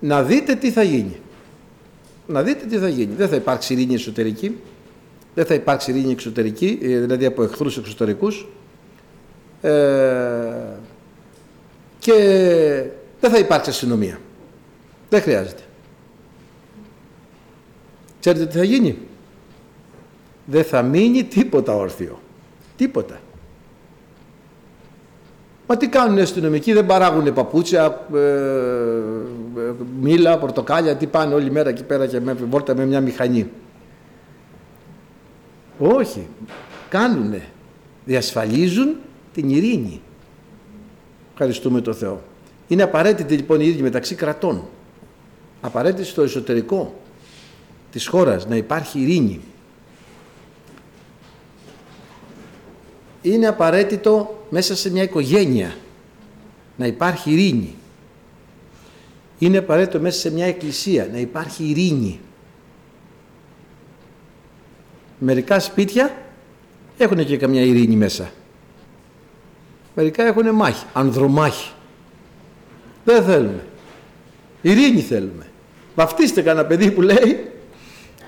Να 0.00 0.22
δείτε 0.22 0.54
τι 0.54 0.70
θα 0.70 0.82
γίνει. 0.82 1.16
Να 2.26 2.42
δείτε 2.42 2.66
τι 2.66 2.78
θα 2.78 2.88
γίνει. 2.88 3.14
Δεν 3.14 3.28
θα 3.28 3.36
υπάρξει 3.36 3.72
ειρήνη 3.72 3.94
εσωτερική, 3.94 4.58
δεν 5.34 5.44
θα 5.44 5.54
υπάρξει 5.54 5.90
ειρήνη 5.90 6.12
εξωτερική, 6.12 6.78
ε, 6.82 6.98
δηλαδή 6.98 7.24
από 7.24 7.42
εχθρούς 7.42 7.76
εξωτερικούς, 7.76 8.48
ε, 9.64 10.78
και 11.98 12.12
δεν 13.20 13.30
θα 13.30 13.38
υπάρξει 13.38 13.70
αστυνομία. 13.70 14.18
Δεν 15.08 15.22
χρειάζεται. 15.22 15.62
Ξέρετε 18.20 18.46
τι 18.46 18.58
θα 18.58 18.64
γίνει; 18.64 18.98
Δεν 20.44 20.64
θα 20.64 20.82
μείνει 20.82 21.24
τίποτα 21.24 21.74
όρθιο. 21.74 22.20
Τίποτα. 22.76 23.20
Μα 25.66 25.76
τι 25.76 25.88
κάνουν 25.88 26.16
οι 26.16 26.20
αστυνομικοί, 26.20 26.72
δεν 26.72 26.86
παράγουν 26.86 27.32
παπούτσια, 27.32 28.06
ε, 28.14 28.18
ε, 28.18 29.72
μήλα, 30.00 30.38
πορτοκάλια, 30.38 30.96
τι 30.96 31.06
πάνε 31.06 31.34
όλη 31.34 31.50
μέρα 31.50 31.68
εκεί 31.68 31.84
πέρα 31.84 32.06
και 32.06 32.20
με 32.20 32.32
βόρτα 32.32 32.74
με 32.74 32.84
μια 32.84 33.00
μηχανή. 33.00 33.50
Όχι. 35.78 36.28
Κάνουνε. 36.88 37.42
Διασφαλίζουν 38.04 38.96
την 39.34 39.50
ειρήνη. 39.50 40.00
Ευχαριστούμε 41.32 41.80
το 41.80 41.92
Θεό. 41.92 42.22
Είναι 42.68 42.82
απαραίτητη 42.82 43.34
λοιπόν 43.36 43.60
η 43.60 43.64
ειρήνη 43.66 43.82
μεταξύ 43.82 44.14
κρατών. 44.14 44.64
Απαραίτητη 45.60 46.08
στο 46.08 46.22
εσωτερικό 46.22 47.00
της 47.90 48.06
χώρας 48.06 48.46
να 48.46 48.56
υπάρχει 48.56 49.00
ειρήνη. 49.00 49.40
Είναι 53.22 53.46
απαραίτητο 53.46 54.44
μέσα 54.50 54.76
σε 54.76 54.90
μια 54.90 55.02
οικογένεια 55.02 55.76
να 56.76 56.86
υπάρχει 56.86 57.30
ειρήνη. 57.30 57.74
Είναι 59.38 59.58
απαραίτητο 59.58 60.00
μέσα 60.00 60.18
σε 60.18 60.30
μια 60.30 60.46
εκκλησία 60.46 61.08
να 61.12 61.18
υπάρχει 61.18 61.64
ειρήνη. 61.64 62.20
Μερικά 65.18 65.60
σπίτια 65.60 66.16
έχουν 66.98 67.24
και 67.24 67.36
καμιά 67.36 67.62
ειρήνη 67.62 67.96
μέσα. 67.96 68.30
Μερικά 69.94 70.26
έχουν 70.26 70.50
μάχη, 70.50 70.84
ανδρομάχη. 70.92 71.72
Δεν 73.04 73.24
θέλουμε. 73.24 73.64
Ειρήνη 74.62 75.00
θέλουμε. 75.00 75.46
Βαφτίστε 75.94 76.42
κανένα 76.42 76.66
παιδί 76.66 76.90
που 76.90 77.02
λέει 77.02 77.50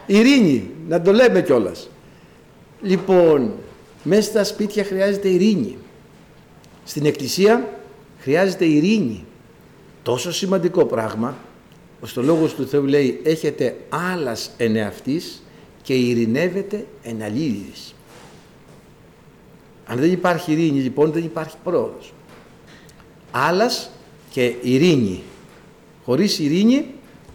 ειρήνη, 0.06 0.70
να 0.88 1.02
το 1.02 1.12
λέμε 1.12 1.42
κιόλας. 1.42 1.90
Λοιπόν, 2.82 3.52
μέσα 4.02 4.28
στα 4.30 4.44
σπίτια 4.44 4.84
χρειάζεται 4.84 5.28
ειρήνη. 5.28 5.76
Στην 6.84 7.06
εκκλησία 7.06 7.68
χρειάζεται 8.20 8.64
ειρήνη. 8.64 9.24
Τόσο 10.02 10.32
σημαντικό 10.32 10.84
πράγμα, 10.84 11.36
ώστε 12.00 12.20
ο 12.20 12.22
Λόγος 12.22 12.54
του 12.54 12.66
Θεού 12.66 12.84
λέει 12.84 13.20
έχετε 13.24 13.76
άλλας 13.88 14.50
ενεαυτής 14.56 15.42
και 15.82 15.94
ειρηνεύετε 15.94 16.86
εν 17.02 17.22
αν 19.86 19.98
δεν 19.98 20.12
υπάρχει 20.12 20.52
ειρήνη 20.52 20.80
λοιπόν 20.80 21.12
δεν 21.12 21.24
υπάρχει 21.24 21.56
πρόοδος. 21.64 22.12
Άλλας 23.30 23.90
και 24.30 24.54
ειρήνη. 24.62 25.22
Χωρίς 26.04 26.38
ειρήνη 26.38 26.86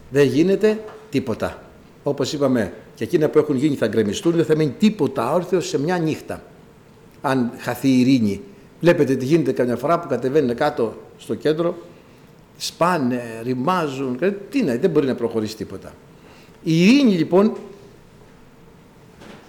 δεν 0.09 0.27
γίνεται 0.27 0.83
τίποτα. 1.09 1.63
Όπως 2.03 2.33
είπαμε 2.33 2.73
και 2.95 3.03
εκείνα 3.03 3.29
που 3.29 3.37
έχουν 3.37 3.55
γίνει 3.55 3.75
θα 3.75 3.87
γκρεμιστούν, 3.87 4.31
δεν 4.31 4.45
θα 4.45 4.55
μείνει 4.55 4.73
τίποτα 4.79 5.33
όρθιο 5.33 5.59
σε 5.59 5.79
μια 5.79 5.97
νύχτα. 5.97 6.43
Αν 7.21 7.51
χαθεί 7.57 7.87
η 7.87 7.99
ειρήνη. 7.99 8.41
Βλέπετε 8.79 9.15
τι 9.15 9.25
γίνεται 9.25 9.51
καμιά 9.51 9.75
φορά 9.75 9.99
που 9.99 10.07
κατεβαίνουν 10.07 10.55
κάτω 10.55 10.97
στο 11.17 11.35
κέντρο, 11.35 11.77
σπάνε, 12.57 13.41
ρημάζουν, 13.43 14.19
τι 14.49 14.63
να, 14.63 14.75
δεν 14.75 14.89
μπορεί 14.89 15.07
να 15.07 15.15
προχωρήσει 15.15 15.55
τίποτα. 15.55 15.93
Η 16.63 16.83
ειρήνη 16.83 17.11
λοιπόν 17.11 17.55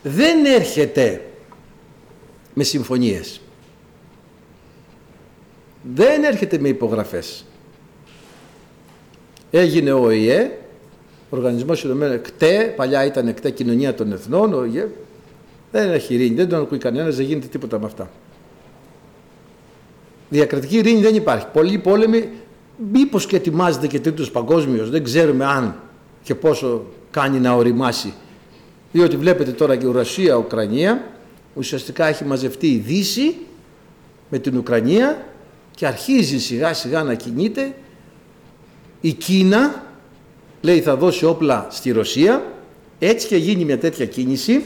δεν 0.03 0.45
έρχεται 0.45 1.25
με 2.55 2.63
συμφωνίες. 2.63 3.41
Δεν 5.95 6.25
έρχεται 6.25 6.59
με 6.59 6.69
υπογραφές. 6.69 7.45
Έγινε 9.51 9.93
ο 9.93 10.03
ΟΗΕ, 10.05 10.59
Οργανισμός 11.31 11.85
Ηνωμένων 11.85 12.21
ΚΤΕ, 12.23 12.73
παλιά 12.77 13.05
ήταν 13.05 13.35
ΚΤΕ 13.35 13.51
Κοινωνία 13.51 13.95
των 13.95 14.13
Εθνών, 14.13 14.55
ο 14.55 14.59
ΟΗΕ, 14.59 14.89
δεν 15.73 15.93
έχει 15.93 16.15
ειρήνη, 16.15 16.35
δεν 16.35 16.49
τον 16.49 16.61
ακούει 16.61 16.79
κανένας, 16.79 17.17
δεν 17.17 17.27
γίνεται 17.27 17.47
τίποτα 17.47 17.79
με 17.79 17.87
αυτά. 17.87 18.11
Διακρατική 20.29 20.77
ειρήνη 20.77 21.01
δεν 21.01 21.15
υπάρχει. 21.15 21.47
Πολλοί 21.53 21.79
πόλεμοι, 21.79 22.29
μήπως 22.93 23.27
και 23.27 23.37
ετοιμάζεται 23.37 23.87
και 23.87 24.01
τρίτος 24.01 24.31
παγκόσμιος, 24.31 24.91
δεν 24.91 25.05
ξέρουμε 25.05 25.45
αν 25.45 25.77
και 26.23 26.35
πόσο 26.35 26.85
κάνει 27.11 27.39
να 27.39 27.53
οριμάσει. 27.53 28.15
Διότι 28.93 29.17
βλέπετε 29.17 29.51
τώρα 29.51 29.77
και 29.77 29.87
η 29.87 29.91
Ρωσία, 29.93 30.35
Ουκρανία, 30.35 31.03
ουσιαστικά 31.55 32.07
έχει 32.07 32.25
μαζευτεί 32.25 32.67
η 32.67 32.79
Δύση 32.79 33.37
με 34.29 34.39
την 34.39 34.57
Ουκρανία 34.57 35.27
και 35.75 35.87
αρχίζει 35.87 36.39
σιγά 36.41 36.75
σιγά 36.75 37.03
να 37.03 37.15
κινείται. 37.15 37.75
Η 39.01 39.13
Κίνα 39.13 39.87
λέει 40.61 40.81
θα 40.81 40.97
δώσει 40.97 41.25
όπλα 41.25 41.67
στη 41.71 41.91
Ρωσία. 41.91 42.53
Έτσι 42.99 43.27
και 43.27 43.37
γίνει 43.37 43.65
μια 43.65 43.79
τέτοια 43.79 44.07
κίνηση. 44.07 44.65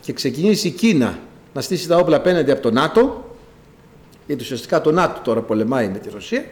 Και 0.00 0.12
ξεκινήσει 0.12 0.68
η 0.68 0.70
Κίνα 0.70 1.18
να 1.54 1.60
στήσει 1.60 1.88
τα 1.88 1.96
όπλα 1.96 2.16
απέναντι 2.16 2.50
από 2.50 2.62
το 2.62 2.70
ΝΑΤΟ 2.70 3.36
γιατί 4.26 4.42
ουσιαστικά 4.42 4.80
το 4.80 4.92
ΝΑΤΟ 4.92 5.20
τώρα 5.24 5.40
πολεμάει 5.40 5.88
με 5.88 5.98
τη 5.98 6.10
Ρωσία. 6.10 6.44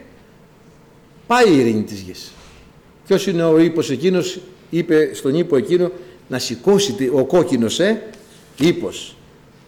Πάει 1.27 1.49
η 1.49 1.57
ειρήνη 1.57 1.83
της 1.83 1.99
γης. 1.99 2.31
Ποιος 3.07 3.27
είναι 3.27 3.43
ο 3.43 3.59
ύπος 3.59 3.89
εκείνος 3.89 4.39
είπε 4.69 5.11
στον 5.13 5.35
ύπο 5.35 5.55
εκείνο 5.55 5.91
να 6.27 6.39
σηκώσει 6.39 7.09
ο 7.13 7.25
κόκκινος 7.25 7.79
ε, 7.79 8.01
ύπος 8.57 9.15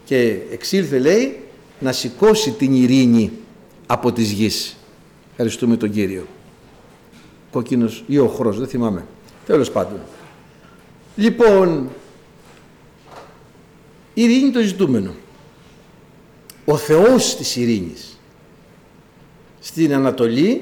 και 0.06 0.38
εξήλθε 0.52 1.00
λέει 1.00 1.40
να 1.80 1.92
σηκώσει 1.92 2.52
την 2.52 2.74
ειρήνη 2.74 3.32
από 3.88 4.12
τις 4.12 4.32
γης. 4.32 4.78
Ευχαριστούμε 5.32 5.78
τον 5.78 5.92
Κύριο. 5.92 6.28
Κόκκινος 7.52 8.04
ή 8.08 8.18
οχρός, 8.18 8.60
δεν 8.60 8.68
θυμάμαι. 8.68 9.06
Τέλος 9.46 9.72
πάντων. 9.72 10.00
Λοιπόν, 11.16 11.90
η 14.14 14.24
ειρήνη 14.24 14.52
το 14.52 14.62
ζητούμενο. 14.62 15.14
Ο 16.66 16.78
Θεός 16.78 17.36
της 17.36 17.56
ειρήνης. 17.56 18.20
Στην 19.60 19.94
Ανατολή, 19.94 20.62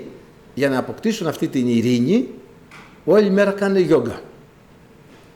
για 0.55 0.69
να 0.69 0.77
αποκτήσουν 0.77 1.27
αυτή 1.27 1.47
την 1.47 1.67
ειρήνη, 1.67 2.27
όλη 3.05 3.29
μέρα 3.29 3.51
κάνουν 3.51 3.77
γιόγκα. 3.77 4.21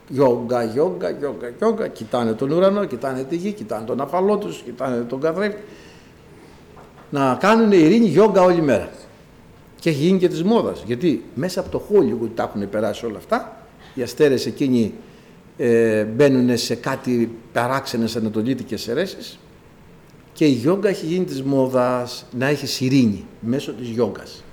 Γιόγκα, 0.08 0.62
γιόγκα, 0.64 1.10
γιόγκα, 1.10 1.48
γιόγκα. 1.58 1.88
Κοιτάνε 1.88 2.32
τον 2.32 2.50
ουρανό, 2.50 2.84
κοιτάνε 2.84 3.24
τη 3.24 3.36
γη, 3.36 3.52
κοιτάνε 3.52 3.86
τον 3.86 4.00
αφαλό 4.00 4.38
τους, 4.38 4.62
κοιτάνε 4.62 5.02
τον 5.02 5.20
καθρέφτη. 5.20 5.62
Να 7.10 7.36
κάνουν 7.40 7.72
ειρήνη 7.72 8.06
γιόγκα 8.06 8.42
όλη 8.42 8.60
μέρα. 8.60 8.90
Και 9.80 9.90
έχει 9.90 9.98
γίνει 9.98 10.18
και 10.18 10.28
της 10.28 10.42
μόδας. 10.42 10.82
Γιατί 10.86 11.24
μέσα 11.34 11.60
από 11.60 11.68
το 11.68 11.82
Hollywood 11.90 12.30
τα 12.34 12.42
έχουν 12.42 12.68
περάσει 12.70 13.06
όλα 13.06 13.16
αυτά. 13.16 13.66
Οι 13.94 14.02
αστέρες 14.02 14.46
εκείνοι 14.46 14.94
ε, 15.56 16.04
μπαίνουν 16.04 16.56
σε 16.56 16.74
κάτι 16.74 17.38
παράξενες 17.52 18.16
ανατολίτικες 18.16 18.88
αιρέσεις 18.88 19.38
Και 20.32 20.44
η 20.44 20.50
γιόγκα 20.50 20.88
έχει 20.88 21.06
γίνει 21.06 21.24
της 21.24 21.42
μόδας 21.42 22.26
να 22.30 22.46
έχεις 22.46 22.80
ειρήνη 22.80 23.24
μέσω 23.40 23.72
της 23.72 23.88
γιόγκας. 23.88 24.44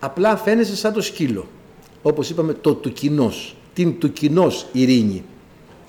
Απλά 0.00 0.36
φαίνεσαι 0.36 0.76
σαν 0.76 0.92
το 0.92 1.00
σκύλο. 1.00 1.46
Όπως 2.02 2.30
είπαμε 2.30 2.52
το 2.52 2.74
του 2.74 2.92
κοινός. 2.92 3.56
Την 3.78 3.98
του 3.98 4.12
κοινός 4.12 4.66
ειρήνη. 4.72 5.24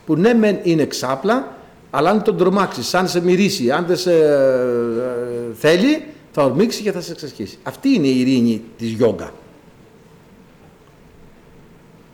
Που 0.06 0.16
ναι 0.16 0.34
μεν 0.34 0.60
είναι 0.64 0.86
ξάπλα, 0.86 1.58
αλλά 1.90 2.10
αν 2.10 2.24
τον 2.24 2.38
τρομάξει, 2.38 2.98
αν 2.98 3.08
σε 3.08 3.22
μυρίσει, 3.22 3.72
αν 3.72 3.86
δεν 3.86 3.98
σε 3.98 4.14
ε, 4.14 5.54
θέλει, 5.54 6.06
θα 6.32 6.44
ορμήξει 6.44 6.82
και 6.82 6.92
θα 6.92 7.02
σε 7.02 7.12
εξασκήσει. 7.12 7.58
Αυτή 7.64 7.90
είναι 7.90 8.08
η 8.08 8.20
ειρήνη 8.20 8.62
της 8.78 8.90
γιόγκα. 8.90 9.34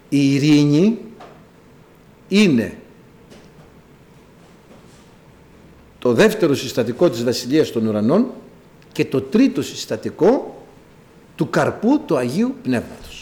Η 0.10 0.34
ειρήνη 0.34 0.98
είναι 2.28 2.78
το 6.00 6.14
δεύτερο 6.14 6.54
συστατικό 6.54 7.10
της 7.10 7.24
Βασιλείας 7.24 7.72
των 7.72 7.88
Ουρανών 7.88 8.32
και 8.92 9.06
το 9.06 9.22
τρίτο 9.22 9.62
συστατικό 9.62 10.64
του 11.36 11.50
καρπού 11.50 12.02
του 12.06 12.18
Αγίου 12.18 12.56
Πνεύματος. 12.64 13.15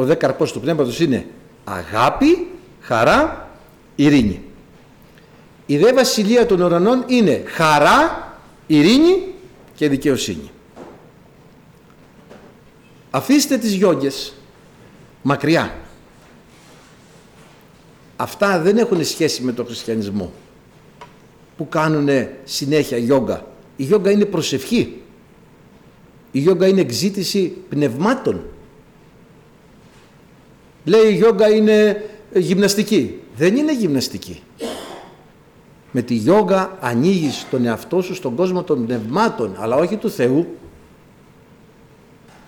Ο 0.00 0.04
δε 0.04 0.14
καρπός 0.14 0.52
του 0.52 0.60
Πνεύματος 0.60 1.00
είναι 1.00 1.26
αγάπη, 1.64 2.48
χαρά, 2.80 3.50
ειρήνη. 3.96 4.42
Η 5.66 5.78
δε 5.78 5.92
Βασιλεία 5.92 6.46
των 6.46 6.60
Ουρανών 6.60 7.04
είναι 7.06 7.42
χαρά, 7.46 8.28
ειρήνη 8.66 9.34
και 9.74 9.88
δικαιοσύνη. 9.88 10.50
Αφήστε 13.10 13.58
τις 13.58 13.72
γιόγκες 13.72 14.32
μακριά. 15.22 15.74
Αυτά 18.16 18.58
δεν 18.60 18.78
έχουν 18.78 19.04
σχέση 19.04 19.42
με 19.42 19.52
τον 19.52 19.66
χριστιανισμό 19.66 20.32
που 21.56 21.68
κάνουν 21.68 22.08
συνέχεια 22.44 22.98
γιόγκα. 22.98 23.46
Η 23.76 23.82
γιόγκα 23.82 24.10
είναι 24.10 24.24
προσευχή. 24.24 25.02
Η 26.32 26.38
γιόγκα 26.38 26.66
είναι 26.66 26.80
εξήτηση 26.80 27.52
πνευμάτων. 27.68 28.49
Λέει 30.84 31.08
η 31.12 31.14
γιόγκα 31.14 31.50
είναι 31.50 32.04
γυμναστική. 32.34 33.20
Δεν 33.36 33.56
είναι 33.56 33.74
γυμναστική. 33.74 34.42
Με 35.92 36.02
τη 36.02 36.14
γιόγκα 36.14 36.78
ανοίγεις 36.80 37.46
τον 37.50 37.64
εαυτό 37.64 38.00
σου 38.00 38.14
στον 38.14 38.34
κόσμο 38.34 38.62
των 38.62 38.86
πνευμάτων, 38.86 39.56
αλλά 39.58 39.76
όχι 39.76 39.96
του 39.96 40.10
Θεού. 40.10 40.56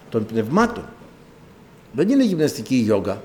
Των 0.09 0.27
πνευμάτων. 0.27 0.85
Δεν 1.93 2.09
είναι 2.09 2.25
γυμναστική 2.25 2.75
η 2.75 2.81
γιόγκα. 2.81 3.23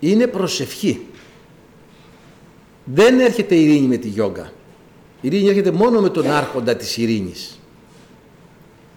Είναι 0.00 0.26
προσευχή. 0.26 1.06
Δεν 2.84 3.20
έρχεται 3.20 3.54
η 3.54 3.64
ειρήνη 3.64 3.86
με 3.86 3.96
τη 3.96 4.08
γιόγκα. 4.08 4.52
Η 5.20 5.28
ειρήνη 5.28 5.48
έρχεται 5.48 5.70
μόνο 5.70 6.00
με 6.00 6.08
τον 6.08 6.30
άρχοντα 6.30 6.76
της 6.76 6.96
ειρήνης. 6.96 7.60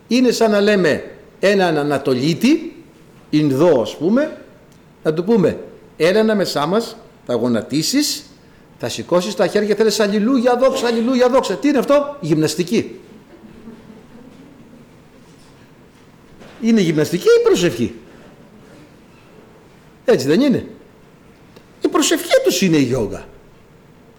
Είναι 0.07 0.31
σαν 0.31 0.51
να 0.51 0.61
λέμε 0.61 1.11
έναν 1.39 1.77
Ανατολίτη, 1.77 2.68
Ινδό 3.29 3.81
ας 3.81 3.95
πούμε, 3.95 4.37
να 5.03 5.13
του 5.13 5.23
πούμε 5.23 5.57
έλα 5.97 6.23
να 6.23 6.35
μεσά 6.35 6.65
μας, 6.65 6.95
θα 7.25 7.33
γονατίσεις, 7.33 8.23
θα 8.79 8.89
σηκώσεις 8.89 9.35
τα 9.35 9.47
χέρια 9.47 9.67
και 9.67 9.75
θέλεις 9.75 9.99
αλληλούια 9.99 10.57
δόξα, 10.57 10.87
αλληλούια 10.87 11.29
δόξα. 11.29 11.55
Τι 11.55 11.67
είναι 11.67 11.77
αυτό, 11.77 12.17
γυμναστική. 12.21 12.99
Είναι 16.61 16.81
γυμναστική 16.81 17.27
ή 17.39 17.43
προσευχή; 17.43 17.95
Έτσι 20.05 20.27
δεν 20.27 20.41
είναι. 20.41 20.65
Η 21.81 21.87
προσευχή 21.87 22.33
τους 22.43 22.61
είναι 22.61 22.77
η 22.77 22.83
γιόγκα. 22.83 23.27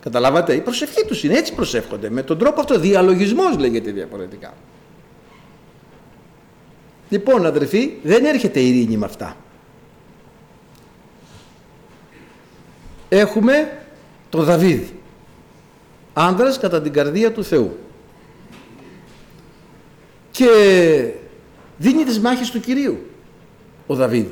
Καταλάβατε, 0.02 0.54
η 0.54 0.60
προσευχή 0.60 1.04
τους 1.04 1.24
είναι, 1.24 1.38
έτσι 1.38 1.54
προσεύχονται. 1.54 2.10
Με 2.10 2.22
τον 2.22 2.38
τρόπο 2.38 2.60
αυτό, 2.60 2.78
διαλογισμός 2.78 3.56
λέγεται 3.58 3.90
διαφορετικά. 3.90 4.54
Λοιπόν 7.10 7.46
αδερφοί, 7.46 7.92
δεν 8.02 8.25
έρχεται 8.25 8.60
ειρήνη 8.60 8.96
με 8.96 9.04
αυτά. 9.04 9.36
Έχουμε 13.08 13.82
τον 14.28 14.44
Δαβίδ, 14.44 14.88
άνδρας 16.12 16.58
κατά 16.58 16.82
την 16.82 16.92
καρδία 16.92 17.32
του 17.32 17.44
Θεού. 17.44 17.78
Και 20.30 20.49
δίνει 21.76 22.04
τις 22.04 22.20
μάχες 22.20 22.50
του 22.50 22.60
Κυρίου 22.60 22.99
ο 23.86 23.94
Δαβίδ. 23.94 24.26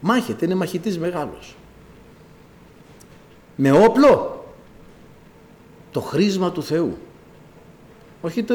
Μάχεται, 0.00 0.44
είναι 0.44 0.54
μαχητής 0.54 0.98
μεγάλος. 0.98 1.56
Με 3.56 3.72
όπλο 3.72 4.44
το 5.90 6.00
χρήσμα 6.00 6.52
του 6.52 6.62
Θεού. 6.62 6.98
Όχι 8.20 8.42
το, 8.42 8.54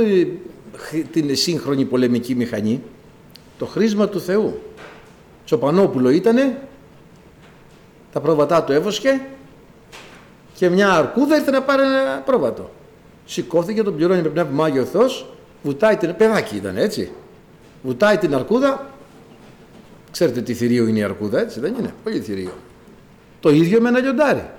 την 1.11 1.35
σύγχρονη 1.35 1.85
πολεμική 1.85 2.35
μηχανή, 2.35 2.81
το 3.57 3.65
χρήσμα 3.65 4.09
του 4.09 4.19
Θεού. 4.19 4.61
Τσοπανόπουλο 5.45 6.09
ήτανε, 6.09 6.61
τα 8.13 8.19
πρόβατά 8.19 8.63
του 8.63 8.71
έβοσκε 8.71 9.21
και 10.53 10.69
μια 10.69 10.93
αρκούδα 10.93 11.35
ήρθε 11.35 11.51
να 11.51 11.61
πάρει 11.61 11.81
ένα 11.81 12.21
πρόβατο. 12.25 12.69
Σηκώθηκε, 13.25 13.83
τον 13.83 13.95
πληρώνει 13.95 14.21
με 14.21 14.29
πνεύμα 14.29 14.65
Άγιο 14.65 14.85
Θεός, 14.85 15.25
βουτάει 15.63 15.97
την... 15.97 16.15
παιδάκι 16.15 16.55
ήταν 16.55 16.77
έτσι, 16.77 17.11
βουτάει 17.83 18.17
την 18.17 18.35
αρκούδα, 18.35 18.89
ξέρετε 20.11 20.41
τι 20.41 20.53
θηρίο 20.53 20.87
είναι 20.87 20.99
η 20.99 21.03
αρκούδα 21.03 21.39
έτσι 21.39 21.59
δεν 21.59 21.75
είναι, 21.79 21.93
πολύ 22.03 22.19
θηρίο. 22.19 22.53
Το 23.39 23.49
ίδιο 23.49 23.81
με 23.81 23.89
ένα 23.89 23.99
λιοντάρι. 23.99 24.49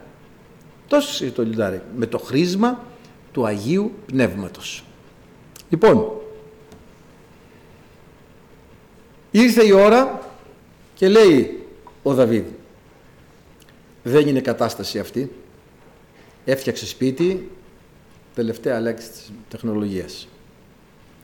Τόσο 0.88 1.30
το 1.32 1.42
λιοντάρι, 1.42 1.82
με 1.96 2.06
το 2.06 2.18
χρήσμα 2.18 2.84
του 3.32 3.46
Αγίου 3.46 3.92
Πνεύματος. 4.06 4.84
Λοιπόν, 5.68 6.10
ήρθε 9.40 9.66
η 9.66 9.72
ώρα 9.72 10.30
και 10.94 11.08
λέει 11.08 11.66
ο 12.02 12.14
Δαβίδ, 12.14 12.44
δεν 14.02 14.28
είναι 14.28 14.40
κατάσταση 14.40 14.98
αυτή, 14.98 15.32
έφτιαξε 16.44 16.86
σπίτι, 16.86 17.50
τελευταία 18.34 18.80
λέξη 18.80 19.10
της 19.10 19.32
τεχνολογίας. 19.48 20.28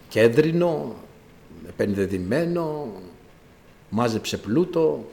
Κέντρινο, 0.08 0.94
επενδεδημένο, 1.68 2.92
μάζεψε 3.88 4.36
πλούτο. 4.36 5.06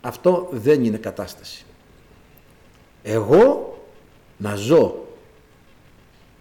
Αυτό 0.00 0.48
δεν 0.52 0.84
είναι 0.84 0.96
κατάσταση. 0.96 1.64
Εγώ 3.02 3.78
να 4.36 4.54
ζω 4.54 5.06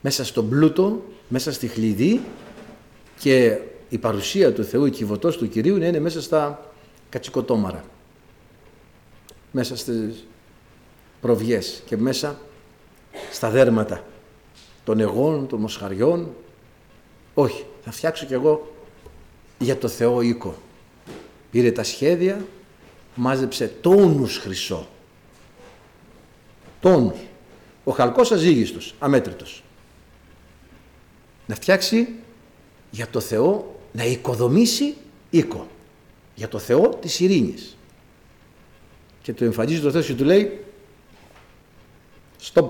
μέσα 0.01 0.25
στον 0.25 0.49
πλούτο, 0.49 1.01
μέσα 1.27 1.51
στη 1.53 1.67
χλειδί 1.67 2.21
και 3.19 3.59
η 3.89 3.97
παρουσία 3.97 4.53
του 4.53 4.63
Θεού, 4.63 4.85
η 4.85 4.89
κυβωτός 4.91 5.37
του 5.37 5.49
Κυρίου 5.49 5.77
να 5.77 5.85
είναι 5.85 5.99
μέσα 5.99 6.21
στα 6.21 6.71
κατσικοτόμαρα. 7.09 7.83
Μέσα 9.51 9.77
στις 9.77 10.25
προβιές 11.21 11.83
και 11.85 11.97
μέσα 11.97 12.39
στα 13.31 13.49
δέρματα 13.49 14.03
των 14.83 14.99
εγών, 14.99 15.47
των 15.47 15.59
μοσχαριών. 15.59 16.29
Όχι, 17.33 17.65
θα 17.83 17.91
φτιάξω 17.91 18.25
κι 18.25 18.33
εγώ 18.33 18.73
για 19.57 19.77
το 19.77 19.87
Θεό 19.87 20.21
οίκο. 20.21 20.55
Πήρε 21.51 21.71
τα 21.71 21.83
σχέδια, 21.83 22.45
μάζεψε 23.15 23.67
τόνους 23.81 24.37
χρυσό. 24.37 24.87
Τόνους. 26.79 27.19
Ο 27.83 27.91
χαλκός 27.91 28.31
αζύγιστος, 28.31 28.95
αμέτρητος. 28.99 29.63
Να 31.45 31.55
φτιάξει 31.55 32.07
για 32.89 33.07
το 33.07 33.19
Θεό, 33.19 33.76
να 33.97 34.05
οικοδομήσει 34.05 34.93
οίκο. 35.29 35.67
Για 36.35 36.47
το 36.47 36.59
Θεό 36.59 36.89
της 36.89 37.19
ειρήνης. 37.19 37.77
Και 39.21 39.33
του 39.33 39.43
εμφανίζει 39.43 39.81
το 39.81 39.91
Θεό 39.91 40.01
και 40.01 40.13
του 40.13 40.23
λέει 40.23 40.63
Stop. 42.53 42.67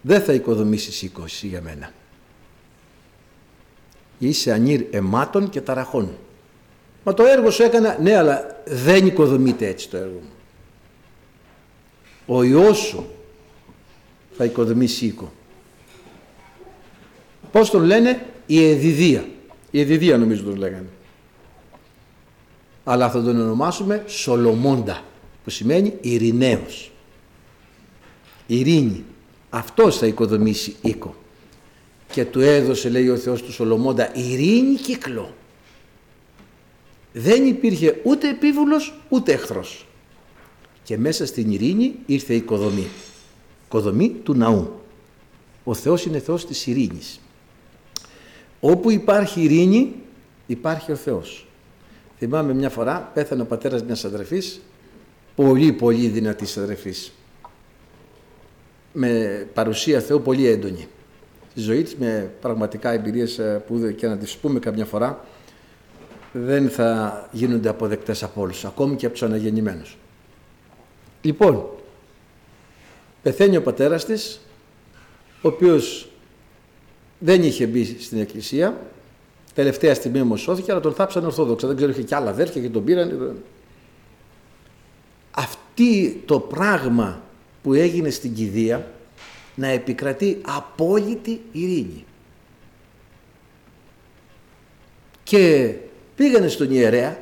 Δεν 0.00 0.22
θα 0.22 0.32
οικοδομήσεις 0.32 1.02
οίκο 1.02 1.22
εσύ 1.24 1.46
για 1.46 1.60
μένα 1.60 1.92
είσαι 4.28 4.52
ανήρ 4.52 4.84
αιμάτων 4.90 5.48
και 5.48 5.60
ταραχών. 5.60 6.16
Μα 7.04 7.14
το 7.14 7.24
έργο 7.24 7.50
σου 7.50 7.62
έκανα, 7.62 7.98
ναι 8.00 8.16
αλλά 8.16 8.62
δεν 8.66 9.06
οικοδομείται 9.06 9.66
έτσι 9.66 9.88
το 9.88 9.96
έργο 9.96 10.20
μου. 10.22 10.30
Ο 12.26 12.42
Υιός 12.42 12.78
σου 12.78 13.10
θα 14.36 14.44
οικοδομήσει 14.44 15.06
οίκο. 15.06 15.32
Πώς 17.52 17.70
τον 17.70 17.82
λένε 17.82 18.26
η 18.46 18.70
Εδιδία. 18.70 19.24
Η 19.70 19.80
Εδιδία 19.80 20.18
νομίζω 20.18 20.42
τον 20.42 20.56
λέγανε. 20.56 20.88
Αλλά 22.84 23.10
θα 23.10 23.22
τον 23.22 23.40
ονομάσουμε 23.40 24.04
Σολομώντα 24.06 25.04
που 25.44 25.50
σημαίνει 25.50 25.94
ειρηναίος. 26.00 26.92
Ειρήνη. 28.46 29.04
Αυτός 29.50 29.98
θα 29.98 30.06
οικοδομήσει 30.06 30.76
οίκο 30.82 31.14
και 32.12 32.24
του 32.24 32.40
έδωσε 32.40 32.88
λέει 32.88 33.08
ο 33.08 33.16
Θεός 33.16 33.42
του 33.42 33.52
Σολομώντα 33.52 34.16
ειρήνη 34.16 34.74
κύκλο. 34.74 35.34
Δεν 37.12 37.46
υπήρχε 37.46 38.00
ούτε 38.04 38.28
επίβουλος 38.28 39.00
ούτε 39.08 39.32
εχθρός. 39.32 39.86
Και 40.82 40.98
μέσα 40.98 41.26
στην 41.26 41.50
ειρήνη 41.50 41.94
ήρθε 42.06 42.32
η 42.32 42.36
οικοδομή. 42.36 42.86
οικοδομή 43.66 44.08
του 44.08 44.34
ναού. 44.34 44.80
Ο 45.64 45.74
Θεός 45.74 46.04
είναι 46.04 46.18
Θεός 46.18 46.46
της 46.46 46.66
ειρήνης. 46.66 47.20
Όπου 48.60 48.90
υπάρχει 48.90 49.42
ειρήνη, 49.42 49.94
υπάρχει 50.46 50.92
ο 50.92 50.96
Θεός. 50.96 51.46
Θυμάμαι 52.18 52.54
μια 52.54 52.70
φορά, 52.70 53.10
πέθανε 53.14 53.42
ο 53.42 53.44
πατέρας 53.44 53.82
μιας 53.82 54.04
αδερφής, 54.04 54.60
πολύ 55.34 55.72
πολύ 55.72 56.08
δυνατής 56.08 56.56
αδερφής, 56.56 57.12
με 58.92 59.46
παρουσία 59.54 60.00
Θεού 60.00 60.22
πολύ 60.22 60.46
έντονη. 60.46 60.88
Στη 61.50 61.60
ζωή 61.60 61.82
της 61.82 61.96
με 61.96 62.30
πραγματικά 62.40 62.90
εμπειρίες 62.90 63.38
ε, 63.38 63.62
που 63.66 63.94
και 63.96 64.06
να 64.06 64.16
τις 64.16 64.36
πούμε 64.36 64.58
καμιά 64.58 64.84
φορά, 64.84 65.24
δεν 66.32 66.70
θα 66.70 67.28
γίνονται 67.32 67.68
αποδεκτές 67.68 68.22
από 68.22 68.40
όλους, 68.40 68.64
ακόμη 68.64 68.96
και 68.96 69.06
από 69.06 69.14
τους 69.14 69.22
αναγεννημένους. 69.22 69.96
Λοιπόν, 71.22 71.66
πεθαίνει 73.22 73.56
ο 73.56 73.62
πατέρας 73.62 74.04
της, 74.04 74.40
ο 75.42 75.48
οποίος 75.48 76.09
δεν 77.22 77.42
είχε 77.42 77.66
μπει 77.66 77.84
στην 77.84 78.20
εκκλησία, 78.20 78.80
τελευταία 79.54 79.94
στιγμή 79.94 80.20
όμως 80.20 80.40
σώθηκε, 80.40 80.70
αλλά 80.70 80.80
τον 80.80 80.94
θάψαν 80.94 81.24
ορθόδοξα, 81.24 81.66
δεν 81.66 81.76
ξέρω, 81.76 81.90
είχε 81.90 82.02
και 82.02 82.14
άλλα 82.14 82.30
αδέρφια 82.30 82.60
και 82.60 82.68
τον 82.68 82.84
πήραν. 82.84 83.36
Αυτή 85.30 86.22
το 86.26 86.40
πράγμα 86.40 87.22
που 87.62 87.74
έγινε 87.74 88.10
στην 88.10 88.34
κηδεία 88.34 88.90
να 89.54 89.66
επικρατεί 89.66 90.40
απόλυτη 90.42 91.40
ειρήνη. 91.52 92.04
Και 95.22 95.74
πήγανε 96.16 96.48
στον 96.48 96.70
ιερέα 96.70 97.18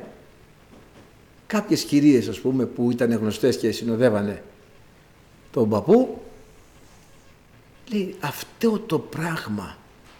κάποιες 1.47 1.83
κυρίες 1.83 2.27
ας 2.27 2.39
πούμε 2.39 2.65
που 2.65 2.91
ήταν 2.91 3.11
γνωστές 3.11 3.57
και 3.57 3.71
συνοδεύανε 3.71 4.43
τον 5.51 5.69
παππού 5.69 6.21
λέει 7.91 8.15
αυτό 8.19 8.79
το 8.79 8.99
πράγμα 8.99 9.77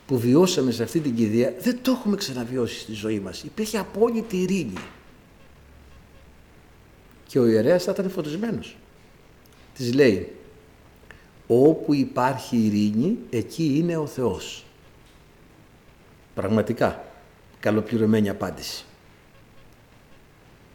που 0.09 0.19
βιώσαμε 0.19 0.71
σε 0.71 0.83
αυτή 0.83 0.99
την 0.99 1.15
κηδεία 1.15 1.53
δεν 1.59 1.79
το 1.81 1.91
έχουμε 1.91 2.15
ξαναβιώσει 2.15 2.79
στη 2.79 2.93
ζωή 2.93 3.19
μας. 3.19 3.43
Υπήρχε 3.43 3.77
απόλυτη 3.77 4.37
ειρήνη. 4.37 4.73
Και 7.27 7.39
ο 7.39 7.47
ιερέας 7.47 7.83
θα 7.83 7.91
ήταν 7.91 8.09
φωτισμένος. 8.09 8.77
Της 9.73 9.93
λέει 9.93 10.35
όπου 11.47 11.93
υπάρχει 11.93 12.57
ειρήνη 12.57 13.17
εκεί 13.29 13.77
είναι 13.77 13.97
ο 13.97 14.05
Θεός. 14.05 14.65
Πραγματικά 16.33 17.05
καλοπληρωμένη 17.59 18.29
απάντηση. 18.29 18.85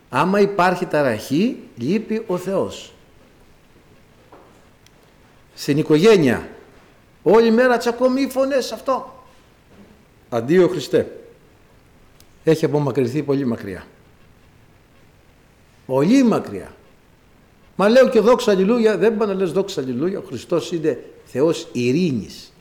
Άμα 0.09 0.41
υπάρχει 0.41 0.87
ταραχή, 0.87 1.57
λείπει 1.77 2.25
ο 2.27 2.37
Θεός. 2.37 2.93
Στην 5.55 5.79
οικογένεια, 5.79 6.49
όλη 7.23 7.51
μέρα 7.51 7.77
τσακωμοί 7.77 8.29
φωνές 8.31 8.73
αυτό. 8.73 9.14
Αντίο 10.35 10.69
Χριστέ. 10.69 11.21
Έχει 12.45 12.65
απομακρυνθεί 12.65 13.23
πολύ 13.23 13.45
μακριά. 13.45 13.87
Πολύ 15.87 16.23
μακριά. 16.23 16.75
Μα 17.77 17.89
λέω 17.89 18.09
και 18.09 18.21
δόξα 18.21 18.51
αλληλούια, 18.51 18.99
δεν 18.99 19.17
πάνε 19.17 19.33
να 19.33 19.39
λες 19.39 19.53
δόξα 19.53 19.81
αλληλούια, 19.81 20.19
ο 20.19 20.23
Χριστός 20.23 20.73
είναι 20.73 21.05
Θεός 21.25 21.69
ειρήνης. 21.73 22.53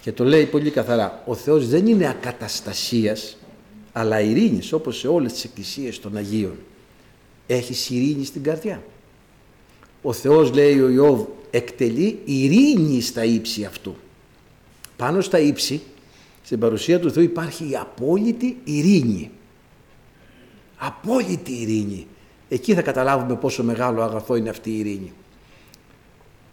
Και 0.00 0.12
το 0.12 0.24
λέει 0.24 0.44
πολύ 0.44 0.70
καθαρά, 0.70 1.22
ο 1.26 1.34
Θεός 1.34 1.68
δεν 1.68 1.86
είναι 1.86 2.08
ακαταστασίας, 2.08 3.36
αλλά 3.92 4.20
ειρήνης 4.20 4.72
όπως 4.72 4.98
σε 4.98 5.08
όλες 5.08 5.32
τις 5.32 5.44
εκκλησίες 5.44 6.00
των 6.00 6.16
Αγίων. 6.16 6.56
Έχει 7.46 7.94
ειρήνη 7.94 8.24
στην 8.24 8.42
καρδιά. 8.42 8.82
Ο 10.02 10.12
Θεός 10.12 10.52
λέει 10.52 10.80
ο 10.80 10.88
Ιώβ 10.88 11.24
εκτελεί 11.50 12.18
ειρήνη 12.24 13.00
στα 13.00 13.24
ύψη 13.24 13.64
αυτού. 13.64 13.96
Πάνω 14.96 15.20
στα 15.20 15.38
ύψη, 15.38 15.82
στην 16.48 16.60
παρουσία 16.60 17.00
του 17.00 17.10
Θεού 17.10 17.22
υπάρχει 17.22 17.70
η 17.70 17.76
απόλυτη 17.76 18.56
ειρήνη. 18.64 19.30
Απόλυτη 20.78 21.52
ειρήνη. 21.52 22.06
Εκεί 22.48 22.74
θα 22.74 22.82
καταλάβουμε 22.82 23.36
πόσο 23.36 23.62
μεγάλο 23.62 24.02
αγαθό 24.02 24.36
είναι 24.36 24.48
αυτή 24.48 24.70
η 24.70 24.78
ειρήνη. 24.78 25.12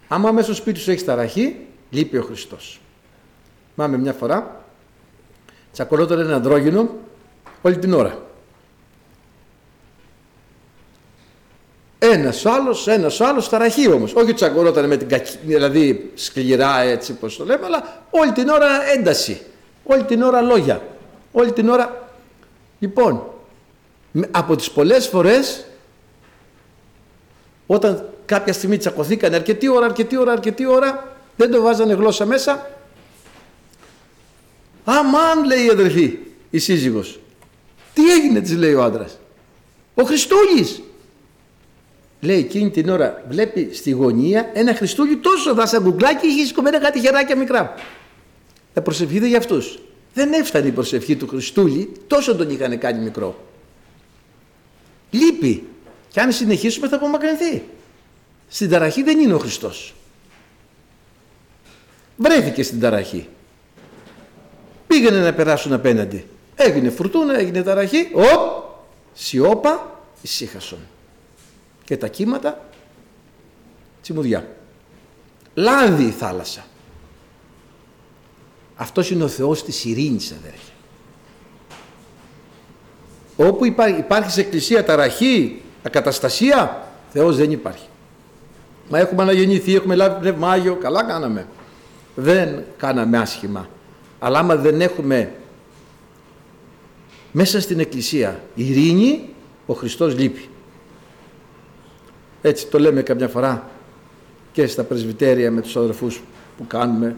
Άμα 0.08 0.32
μέσα 0.32 0.46
στο 0.46 0.56
σπίτι 0.56 0.80
σου 0.80 0.92
έχεις 0.92 1.06
ταραχή, 1.06 1.56
λείπει 1.90 2.18
ο 2.18 2.22
Χριστός. 2.22 2.80
Μάμε 3.76 3.98
μια 3.98 4.14
φορά, 4.14 4.66
τσακωνόταν 5.72 6.20
ένα 6.20 6.36
ανδρόγυνο 6.36 6.90
όλη 7.62 7.78
την 7.78 7.94
ώρα. 7.94 8.26
Ένας 12.00 12.46
άλλος, 12.46 12.88
ένας 12.88 13.22
άλλος, 13.22 13.50
ταραχή 13.50 13.92
όμως. 13.92 14.14
Όχι 14.14 14.34
τσακωνόταν 14.34 14.88
με 14.88 14.98
την 14.98 15.08
κακή, 15.08 15.38
δηλαδή 15.44 16.12
σκληρά 16.16 16.82
έτσι 16.82 17.14
πώ 17.14 17.28
το 17.28 17.46
λέμε, 17.46 17.66
αλλά 17.66 18.06
όλη 18.10 18.32
την 18.32 18.50
ώρα 18.50 18.92
ένταση. 18.96 19.42
Όλη 19.86 20.04
την 20.04 20.21
ώρα 20.21 20.41
λόγια. 20.41 20.82
Όλη 21.32 21.52
την 21.52 21.69
ώρα. 21.69 22.10
Λοιπόν, 22.80 23.24
από 24.32 24.56
τις 24.56 24.71
πολλές 24.71 25.08
φορές 25.08 25.65
όταν 27.67 28.10
κάποια 28.26 28.54
στιγμή 28.54 28.78
τσακωθήκαν 28.78 29.34
αρκετή 29.34 29.67
ώρα, 29.67 29.86
αρκετή 29.86 30.17
ώρα, 30.17 30.32
αρκετή 30.32 30.65
ώρα, 30.65 31.17
δεν 31.36 31.52
το 31.52 31.62
βάζανε 31.62 31.93
γλώσσα 31.93 32.26
μέσα. 32.26 32.69
Αμάν 34.84 35.45
λέει 35.45 35.65
η 35.65 35.69
αδερφή, 35.69 36.17
η 36.50 36.58
σύζυγος. 36.58 37.19
Τι 37.93 38.12
έγινε 38.12 38.41
της 38.41 38.58
λέει 38.58 38.74
ο 38.74 38.84
άντρας. 38.84 39.19
Ο 39.93 40.04
Χριστούλης. 40.04 40.82
Λέει 42.19 42.38
εκείνη 42.38 42.69
την 42.69 42.89
ώρα 42.89 43.24
βλέπει 43.30 43.69
στη 43.74 43.91
γωνία 43.91 44.50
ένα 44.54 44.76
Χριστούλη 44.76 45.17
τόσο 45.17 45.54
δάσα 45.54 45.80
γκουγκλάκι 45.80 46.28
είχε 46.28 46.45
σηκωμένα 46.45 46.80
κάτι 46.80 47.00
χεράκια 47.00 47.38
μικρά. 47.38 47.74
Θα 48.76 48.82
προσευχηθεί 48.82 49.28
για 49.28 49.38
αυτούς. 49.38 49.80
Δεν 50.14 50.34
έφτανε 50.34 50.68
η 50.68 50.72
προσευχή 50.72 51.16
του 51.16 51.28
Χριστούλη, 51.28 51.92
τόσο 52.08 52.36
τον 52.36 52.50
είχαν 52.50 52.78
κάνει 52.78 53.04
μικρό. 53.04 53.46
Λείπει. 55.10 55.68
Και 56.10 56.20
αν 56.20 56.32
συνεχίσουμε 56.32 56.88
θα 56.88 56.96
απομακρυνθεί. 56.96 57.64
Στην 58.48 58.70
ταραχή 58.70 59.04
δεν 59.04 59.20
είναι 59.20 59.34
ο 59.34 59.38
Χριστός. 59.38 59.94
Βρέθηκε 62.18 62.64
στην 62.64 62.80
ταραχή. 62.80 63.28
Πήγαινε 64.88 65.20
να 65.20 65.34
περάσουν 65.34 65.74
απέναντι. 65.74 66.28
Έγινε 66.56 66.90
φουρτούνα, 66.90 67.38
έγινε 67.38 67.64
ταραχή. 67.64 68.10
Οπ, 68.14 68.64
σιώπα, 69.14 70.02
ησύχασον. 70.22 70.80
Και 71.84 71.98
τα 71.98 72.08
κύματα, 72.08 72.70
τσιμουδιά. 74.02 74.48
Λάδι 75.54 76.04
η 76.04 76.12
θάλασσα. 76.12 76.66
Αυτός 78.76 79.12
είναι 79.12 79.24
ο 79.24 79.28
Θεός 79.28 79.64
της 79.64 79.86
ειρήνης 79.86 80.32
αδέρφια. 80.32 80.74
Όπου 83.36 83.66
υπάρχει, 83.66 84.00
υπάρχει 84.00 84.32
σε 84.32 84.42
εκκλησία 84.42 84.84
ταραχή, 84.84 85.62
ακαταστασία, 85.84 86.88
Θεός 87.12 87.36
δεν 87.36 87.52
υπάρχει. 87.52 87.88
Μα 88.90 89.00
έχουμε 89.00 89.22
αναγεννηθεί, 89.22 89.76
έχουμε 89.76 89.96
λάβει 89.96 90.20
πνεύμα 90.20 90.52
Άγιο, 90.52 90.76
καλά 90.76 91.04
κάναμε. 91.04 91.48
Δεν 92.16 92.64
κάναμε 92.78 93.18
άσχημα. 93.18 93.70
Αλλά 94.20 94.40
άμα 94.40 94.56
δεν 94.56 94.82
έχουμε 94.82 95.32
μέσα 97.32 97.62
στην 97.62 97.80
εκκλησία 97.80 98.44
ειρήνη, 98.56 99.30
ο 99.66 99.74
Χριστός 99.74 100.18
λείπει. 100.18 100.50
Έτσι 102.42 102.68
το 102.68 102.80
λέμε 102.80 103.02
καμιά 103.02 103.28
φορά 103.28 103.70
και 104.52 104.68
στα 104.68 104.84
πρεσβυτέρια 104.84 105.52
με 105.52 105.62
τους 105.62 105.76
αδερφούς 105.76 106.22
που 106.58 106.68
κάνουμε. 106.68 107.16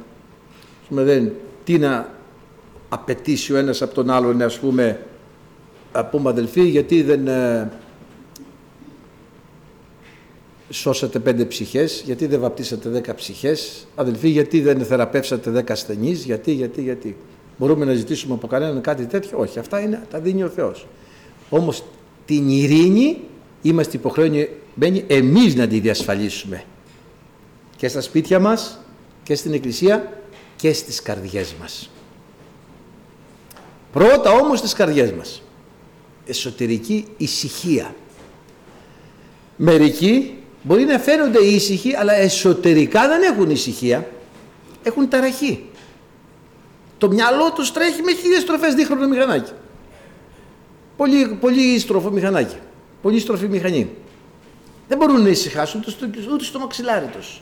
Πούμε, 0.88 1.04
δεν, 1.04 1.32
τι 1.67 1.77
να 1.77 2.10
απαιτήσει 2.89 3.53
ο 3.53 3.58
ένας 3.58 3.82
από 3.82 3.93
τον 3.93 4.10
άλλον, 4.10 4.41
ας 4.41 4.60
πούμε, 4.60 5.06
πούμε 6.12 6.30
αδελφοί, 6.30 6.63
γιατί 6.63 7.01
δεν 7.01 7.27
ε, 7.27 7.71
σώσατε 10.69 11.19
πέντε 11.19 11.45
ψυχές, 11.45 12.01
γιατί 12.06 12.25
δεν 12.25 12.39
βαπτίσατε 12.39 12.89
δέκα 12.89 13.15
ψυχές, 13.15 13.88
αδελφοί, 13.95 14.30
γιατί 14.30 14.62
δεν 14.62 14.86
θεραπεύσατε 14.86 15.49
δέκα 15.49 15.73
ασθενείς, 15.73 16.23
γιατί, 16.23 16.51
γιατί, 16.51 16.82
γιατί. 16.82 17.17
Μπορούμε 17.58 17.86
να 17.86 17.93
ζητήσουμε 17.93 18.34
από 18.34 18.47
κανέναν 18.47 18.82
κάτι 18.82 19.06
τέτοιο, 19.06 19.39
όχι, 19.39 19.60
αυτά 19.60 19.80
είναι, 19.80 20.01
τα 20.10 20.19
δίνει 20.19 20.43
ο 20.43 20.49
Θεός. 20.49 20.88
Όμως 21.49 21.84
την 22.25 22.49
ειρήνη 22.49 23.21
είμαστε 23.62 23.97
υποχρεωμένοι 23.97 25.03
εμείς 25.08 25.56
να 25.56 25.67
τη 25.67 25.80
διασφαλίσουμε 25.80 26.63
και 27.75 27.88
στα 27.88 28.01
σπίτια 28.01 28.39
μας 28.39 28.80
και 29.23 29.36
στην 29.36 29.53
εκκλησία 29.53 30.16
και 30.58 30.74
στις 30.74 31.02
καρδιές 31.02 31.54
μας. 31.60 31.89
Πρώτα 33.93 34.32
όμως 34.32 34.60
στις 34.60 34.74
καρδιές 34.74 35.12
μας. 35.12 35.41
Εσωτερική 36.26 37.08
ησυχία. 37.17 37.96
Μερικοί 39.56 40.38
μπορεί 40.62 40.84
να 40.84 41.00
φαίνονται 41.00 41.39
ήσυχοι 41.39 41.96
αλλά 41.96 42.13
εσωτερικά 42.13 43.08
δεν 43.08 43.22
έχουν 43.22 43.50
ησυχία. 43.50 44.08
Έχουν 44.84 45.10
ταραχή. 45.10 45.65
Το 46.98 47.10
μυαλό 47.10 47.52
τους 47.52 47.72
τρέχει 47.72 48.02
με 48.02 48.13
χίλιες 48.13 48.41
στροφές 48.41 48.74
δίχρονο 48.74 49.08
μηχανάκι. 49.08 49.52
Πολύ, 50.98 51.38
πολύ 51.39 51.80
στροφό 51.80 52.10
μηχανάκι. 52.10 52.56
Πολύ 53.02 53.20
στροφή 53.20 53.48
μηχανή. 53.48 53.89
Δεν 54.88 54.98
μπορούν 54.98 55.22
να 55.22 55.30
ησυχάσουν 55.30 55.80
ούτε 55.80 55.91
στο, 55.91 56.08
ούτε 56.34 56.43
στο 56.43 56.60
μαξιλάρι 56.60 57.06
τους. 57.06 57.41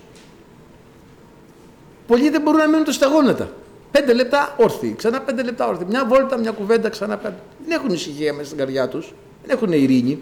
Πολλοί 2.08 2.30
δεν 2.30 2.42
μπορούν 2.42 2.60
να 2.60 2.68
μείνουν 2.68 2.84
το 2.84 2.92
σταγόνατα. 2.92 3.50
Πέντε 3.92 4.14
λεπτά 4.14 4.56
όρθιοι, 4.58 4.94
ξανά 4.98 5.22
πέντε 5.22 5.44
λεπτά 5.44 5.68
όρθιοι. 5.68 5.86
Μια 5.90 6.06
βόλτα, 6.06 6.38
μια 6.38 6.52
κουβέντα, 6.52 6.90
ξανά 6.90 7.18
πέντε. 7.18 7.36
Δεν 7.68 7.80
έχουν 7.80 7.94
ησυχία 7.94 8.34
μέσα 8.34 8.46
στην 8.46 8.58
καρδιά 8.58 8.88
τους. 8.88 9.14
Δεν 9.46 9.56
έχουν 9.58 9.72
ειρήνη. 9.72 10.20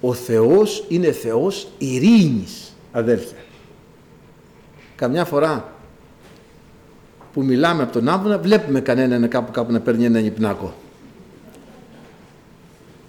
Ο 0.00 0.14
Θεός 0.14 0.84
είναι 0.88 1.12
Θεός 1.12 1.68
ειρήνης, 1.78 2.72
αδέρφια. 2.92 3.36
Καμιά 4.96 5.24
φορά 5.24 5.72
που 7.32 7.42
μιλάμε 7.42 7.82
από 7.82 7.92
τον 7.92 8.08
άμβονα 8.08 8.38
βλέπουμε 8.38 8.80
κανέναν 8.80 9.28
κάπου 9.28 9.52
κάπου 9.52 9.72
να 9.72 9.80
παίρνει 9.80 10.04
έναν 10.04 10.24
υπνάκο. 10.24 10.74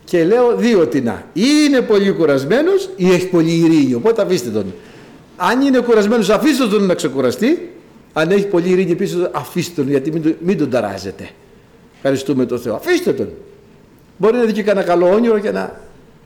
Και 0.05 0.23
λέω 0.25 0.55
δύο 0.55 0.87
τεινά. 0.87 1.25
Ή 1.33 1.43
είναι 1.65 1.81
πολύ 1.81 2.11
κουρασμένος 2.11 2.89
ή 2.95 3.11
έχει 3.11 3.27
πολύ 3.27 3.51
ειρήνη. 3.51 3.93
Οπότε 3.93 4.21
αφήστε 4.21 4.49
τον. 4.49 4.73
Αν 5.37 5.61
είναι 5.61 5.79
κουρασμένος 5.79 6.29
αφήστε 6.29 6.67
τον 6.67 6.85
να 6.85 6.93
ξεκουραστεί. 6.93 7.71
Αν 8.13 8.31
έχει 8.31 8.45
πολύ 8.45 8.69
ειρήνη 8.69 8.95
πίσω 8.95 9.29
αφήστε 9.33 9.81
τον 9.81 9.89
γιατί 9.89 10.11
μην, 10.11 10.21
τον, 10.21 10.35
μην 10.39 10.57
τον 10.57 10.69
ταράζετε. 10.69 11.29
Ευχαριστούμε 11.95 12.45
τον 12.45 12.59
Θεό. 12.59 12.75
Αφήστε 12.75 13.13
τον. 13.13 13.29
Μπορεί 14.17 14.37
να 14.37 14.43
δει 14.43 14.51
και 14.51 14.63
κανένα 14.63 14.85
καλό 14.85 15.09
όνειρο 15.09 15.39
και 15.39 15.51
να 15.51 15.81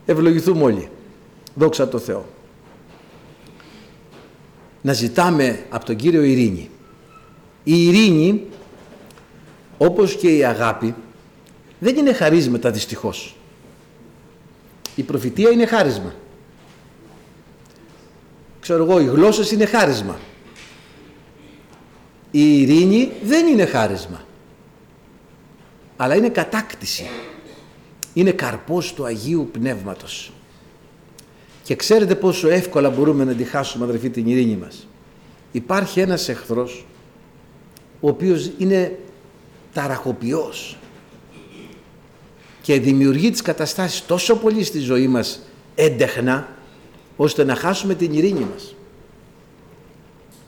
ευλογηθούμε 0.06 0.62
όλοι. 0.62 0.88
Δόξα 1.54 1.88
τω 1.88 1.98
Θεώ. 1.98 2.24
Να 4.82 4.92
ζητάμε 4.92 5.64
από 5.68 5.84
τον 5.84 5.96
Κύριο 5.96 6.22
ειρήνη. 6.22 6.70
Η 7.64 7.86
ειρήνη, 7.86 8.42
όπως 9.78 10.16
και 10.16 10.36
η 10.36 10.44
αγάπη, 10.44 10.94
δεν 11.78 11.96
είναι 11.96 12.12
χαρίσματα 12.12 12.70
δυστυχώς. 12.70 13.36
Η 14.94 15.02
προφητεία 15.02 15.50
είναι 15.50 15.66
χάρισμα. 15.66 16.14
Ξέρω 18.62 18.82
εγώ, 18.82 19.00
οι 19.00 19.04
γλώσσες 19.04 19.50
είναι 19.50 19.66
χάρισμα. 19.66 20.18
Η 22.30 22.60
ειρήνη 22.60 23.12
δεν 23.22 23.46
είναι 23.46 23.66
χάρισμα. 23.66 24.24
Αλλά 25.96 26.14
είναι 26.14 26.28
κατάκτηση. 26.28 27.06
Είναι 28.14 28.30
καρπός 28.32 28.92
του 28.92 29.04
Αγίου 29.04 29.48
Πνεύματος. 29.52 30.32
Και 31.62 31.76
ξέρετε 31.76 32.14
πόσο 32.14 32.48
εύκολα 32.48 32.90
μπορούμε 32.90 33.24
να 33.24 33.34
τη 33.34 33.44
χάσουμε 33.44 33.84
αδερφοί 33.84 34.10
την 34.10 34.26
ειρήνη 34.26 34.56
μας. 34.56 34.86
Υπάρχει 35.52 36.00
ένας 36.00 36.28
εχθρός 36.28 36.86
ο 38.00 38.08
οποίος 38.08 38.50
είναι 38.58 38.98
ταραχοποιός 39.72 40.76
και 42.62 42.80
δημιουργεί 42.80 43.30
τις 43.30 43.42
καταστάσεις 43.42 44.06
τόσο 44.06 44.36
πολύ 44.36 44.64
στη 44.64 44.78
ζωή 44.78 45.08
μας 45.08 45.40
έντεχνα 45.74 46.48
ώστε 47.22 47.44
να 47.44 47.54
χάσουμε 47.54 47.94
την 47.94 48.12
ειρήνη 48.12 48.46
μας. 48.52 48.74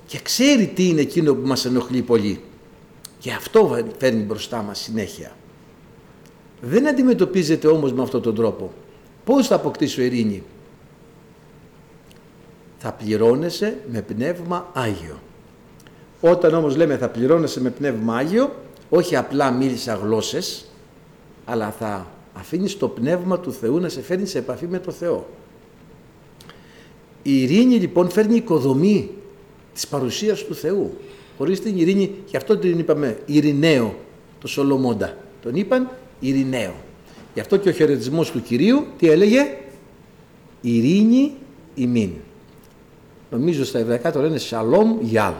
Και 0.07 0.19
ξέρει 0.23 0.67
τι 0.67 0.89
είναι 0.89 1.01
εκείνο 1.01 1.35
που 1.35 1.47
μας 1.47 1.65
ενοχλεί 1.65 2.03
πολύ. 2.03 2.41
Και 3.19 3.33
αυτό 3.33 3.85
φέρνει 3.99 4.23
μπροστά 4.23 4.63
μας 4.63 4.79
συνέχεια. 4.79 5.37
Δεν 6.61 6.89
αντιμετωπίζεται 6.89 7.67
όμως 7.67 7.93
με 7.93 8.03
αυτόν 8.03 8.23
τον 8.23 8.35
τρόπο. 8.35 8.73
Πώς 9.25 9.47
θα 9.47 9.55
αποκτήσω 9.55 10.03
ειρήνη; 10.03 10.43
Θα 12.79 12.93
πληρώνεσαι 12.93 13.79
με 13.91 14.03
πνεύμα 14.03 14.71
Άγιο. 14.73 15.19
Όταν 16.21 16.55
όμως 16.55 16.77
λέμε 16.77 16.97
θα 16.97 17.09
πληρώνεσαι 17.09 17.61
με 17.61 17.71
πνεύμα 17.71 18.17
Άγιο, 18.17 18.55
όχι 18.91 19.17
απλά 19.17 19.51
μίλησα 19.51 19.95
γλώσσες, 19.95 20.67
αλλά 21.45 21.71
θα 21.71 22.07
αφήνεις 22.35 22.79
το 22.79 22.89
πνεύμα 22.89 23.41
του 23.41 23.53
Θεού 23.53 23.81
να 23.81 23.89
σε 23.89 24.03
φέρνει 24.03 24.27
σε 24.27 24.39
επαφή 24.39 24.67
με 24.67 24.79
το 24.79 24.91
Θεό. 24.91 25.27
Η 27.27 27.43
ειρήνη 27.43 27.75
λοιπόν 27.75 28.11
φέρνει 28.11 28.37
οικοδομή 28.37 29.11
της 29.75 29.87
παρουσίας 29.87 30.45
του 30.45 30.55
Θεού. 30.55 30.97
Χωρίς 31.39 31.61
την 31.61 31.79
ειρήνη, 31.79 32.11
γι' 32.27 32.37
αυτό 32.37 32.57
την 32.57 32.79
είπαμε 32.79 33.19
ειρηναίο, 33.27 33.95
το 34.41 34.49
Σολομώντα. 34.49 35.17
Τον 35.43 35.55
είπαν 35.55 35.91
ειρηναίο. 36.21 36.75
Γι' 37.35 37.41
αυτό 37.41 37.57
και 37.57 37.69
ο 37.69 37.73
χαιρετισμός 37.73 38.31
του 38.31 38.43
Κυρίου 38.43 38.85
τι 38.99 39.09
έλεγε; 39.09 39.57
Ειρήνη 40.61 41.33
ημίν. 41.75 42.11
Νομίζω 43.31 43.65
στα 43.65 43.79
εβραϊκά 43.79 44.13
το 44.13 44.21
λένε 44.21 44.39
σαλόμ 44.39 44.99
γιάλ. 45.01 45.33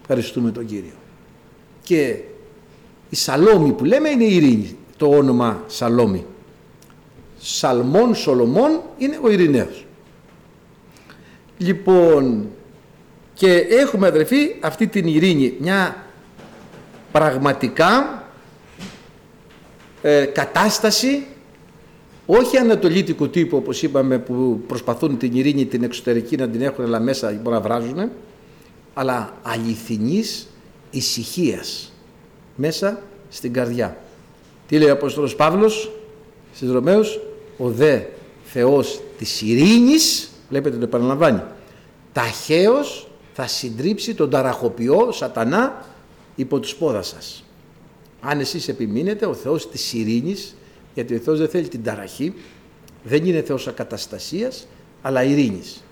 Ευχαριστούμε 0.00 0.50
τον 0.50 0.66
Κύριο. 0.66 0.94
Και 1.82 2.16
η 3.10 3.16
Σαλόμη 3.16 3.72
που 3.72 3.84
λέμε 3.84 4.08
είναι 4.08 4.24
η 4.24 4.34
ειρήνη, 4.34 4.76
το 4.96 5.06
όνομα 5.06 5.64
Σαλόμη. 5.66 6.24
Σαλμών 7.38 8.14
Σολομών 8.14 8.80
είναι 8.98 9.18
ο 9.22 9.30
ειρηναίος. 9.30 9.83
Λοιπόν, 11.58 12.48
και 13.34 13.52
έχουμε 13.52 14.06
αδερφοί 14.06 14.54
αυτή 14.60 14.86
την 14.86 15.06
ειρήνη, 15.06 15.54
μια 15.58 16.06
πραγματικά 17.12 18.22
ε, 20.02 20.24
κατάσταση 20.24 21.26
όχι 22.26 22.56
ανατολίτικου 22.56 23.30
τύπου 23.30 23.56
όπως 23.56 23.82
είπαμε 23.82 24.18
που 24.18 24.60
προσπαθούν 24.66 25.18
την 25.18 25.34
ειρήνη 25.34 25.66
την 25.66 25.82
εξωτερική 25.82 26.36
να 26.36 26.48
την 26.48 26.62
έχουν 26.62 26.84
αλλά 26.84 27.00
μέσα 27.00 27.38
μπορεί 27.42 27.54
να 27.56 27.60
βράζουν 27.60 28.10
αλλά 28.94 29.36
αληθινής 29.42 30.48
ησυχίας 30.90 31.92
μέσα 32.56 33.02
στην 33.28 33.52
καρδιά. 33.52 33.96
Τι 34.68 34.78
λέει 34.78 34.88
ο 34.88 34.92
Απόστολος 34.92 35.36
Παύλος 35.36 35.92
στις 36.54 36.70
Ρωμαίους, 36.70 37.20
ο 37.56 37.70
δε 37.70 38.00
Θεός 38.44 39.00
της 39.18 39.42
ειρήνης, 39.42 40.30
βλέπετε 40.48 40.76
το 40.76 40.84
επαναλαμβάνει, 40.84 41.42
ταχαίως 42.12 43.08
θα 43.32 43.46
συντρίψει 43.46 44.14
τον 44.14 44.30
ταραχοποιό 44.30 45.12
σατανά 45.12 45.84
υπό 46.34 46.60
τους 46.60 46.74
πόδας 46.74 47.06
σας. 47.06 47.44
Αν 48.20 48.40
εσείς 48.40 48.68
επιμείνετε, 48.68 49.26
ο 49.26 49.34
Θεός 49.34 49.70
της 49.70 49.92
ειρήνης, 49.92 50.56
γιατί 50.94 51.14
ο 51.14 51.18
Θεός 51.18 51.38
δεν 51.38 51.48
θέλει 51.48 51.68
την 51.68 51.82
ταραχή, 51.84 52.34
δεν 53.02 53.26
είναι 53.26 53.42
Θεός 53.42 53.68
ακαταστασίας, 53.68 54.66
αλλά 55.02 55.22
ειρήνης. 55.22 55.84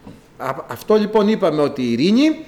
Αυτό 0.68 0.94
λοιπόν 0.94 1.28
είπαμε 1.28 1.62
ότι 1.62 1.82
η 1.82 1.92
ειρήνη 1.92 2.44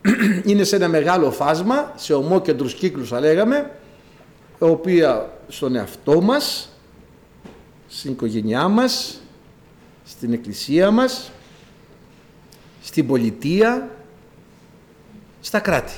είναι 0.50 0.64
σε 0.64 0.76
ένα 0.76 0.88
μεγάλο 0.88 1.30
φάσμα, 1.30 1.92
σε 1.96 2.14
ομόκεντρους 2.14 2.74
κύκλους 2.74 3.08
θα 3.08 3.20
λέγαμε, 3.20 3.70
η 4.60 4.64
οποία 4.64 5.32
στον 5.48 5.76
εαυτό 5.76 6.20
μας, 6.20 6.68
στην 7.88 8.12
οικογένειά 8.12 8.68
μας, 8.68 9.20
στην 10.04 10.32
εκκλησία 10.32 10.90
μας, 10.90 11.30
στην 12.84 13.06
πολιτεία, 13.06 13.90
στα 15.40 15.60
κράτη. 15.60 15.94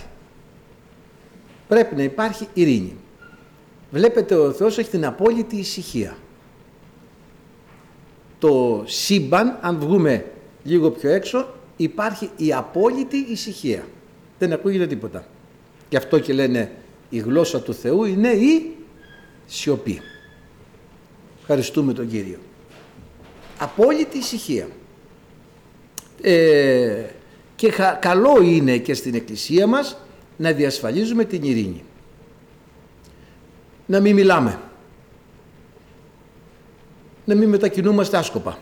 Πρέπει 1.68 1.94
να 1.94 2.02
υπάρχει 2.02 2.48
ειρήνη. 2.54 2.96
Βλέπετε 3.90 4.34
ο 4.34 4.52
Θεός 4.52 4.78
έχει 4.78 4.90
την 4.90 5.06
απόλυτη 5.06 5.56
ησυχία. 5.56 6.16
Το 8.38 8.82
σύμπαν, 8.86 9.58
αν 9.60 9.78
βγούμε 9.78 10.24
λίγο 10.62 10.90
πιο 10.90 11.10
έξω, 11.10 11.54
υπάρχει 11.76 12.30
η 12.36 12.52
απόλυτη 12.52 13.16
ησυχία 13.16 13.86
δεν 14.38 14.52
ακούγεται 14.52 14.86
τίποτα. 14.86 15.26
Γι' 15.88 15.96
αυτό 15.96 16.18
και 16.18 16.32
λένε 16.32 16.72
η 17.10 17.18
γλώσσα 17.18 17.62
του 17.62 17.74
Θεού 17.74 18.04
είναι 18.04 18.28
η 18.28 18.74
σιωπή. 19.46 20.00
Ευχαριστούμε 21.40 21.92
τον 21.92 22.08
Κύριο. 22.08 22.38
Απόλυτη 23.58 24.18
ησυχία. 24.18 24.68
Ε, 26.20 27.04
και 27.56 27.72
καλό 28.00 28.42
είναι 28.42 28.76
και 28.78 28.94
στην 28.94 29.14
Εκκλησία 29.14 29.66
μας 29.66 29.96
να 30.36 30.52
διασφαλίζουμε 30.52 31.24
την 31.24 31.42
ειρήνη. 31.42 31.84
Να 33.86 34.00
μην 34.00 34.14
μιλάμε. 34.14 34.58
Να 37.24 37.34
μην 37.34 37.48
μετακινούμαστε 37.48 38.16
άσκοπα. 38.16 38.58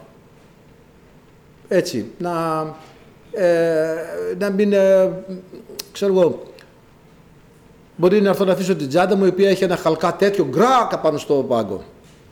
Έτσι, 1.68 2.06
να 2.18 2.66
ε, 3.34 3.94
να 4.38 4.50
μην, 4.50 4.72
ε, 4.72 5.10
ξέρω 5.92 6.12
εγώ, 6.12 6.42
μπορεί 7.96 8.20
να 8.20 8.28
έρθω 8.28 8.44
να 8.44 8.52
αφήσω 8.52 8.76
την 8.76 8.88
τσάντα 8.88 9.16
μου 9.16 9.24
η 9.24 9.28
οποία 9.28 9.50
έχει 9.50 9.64
ένα 9.64 9.76
χαλκά 9.76 10.16
τέτοιο 10.16 10.46
γκράκα 10.50 10.98
πάνω 10.98 11.18
στο 11.18 11.34
πάγκο. 11.34 11.82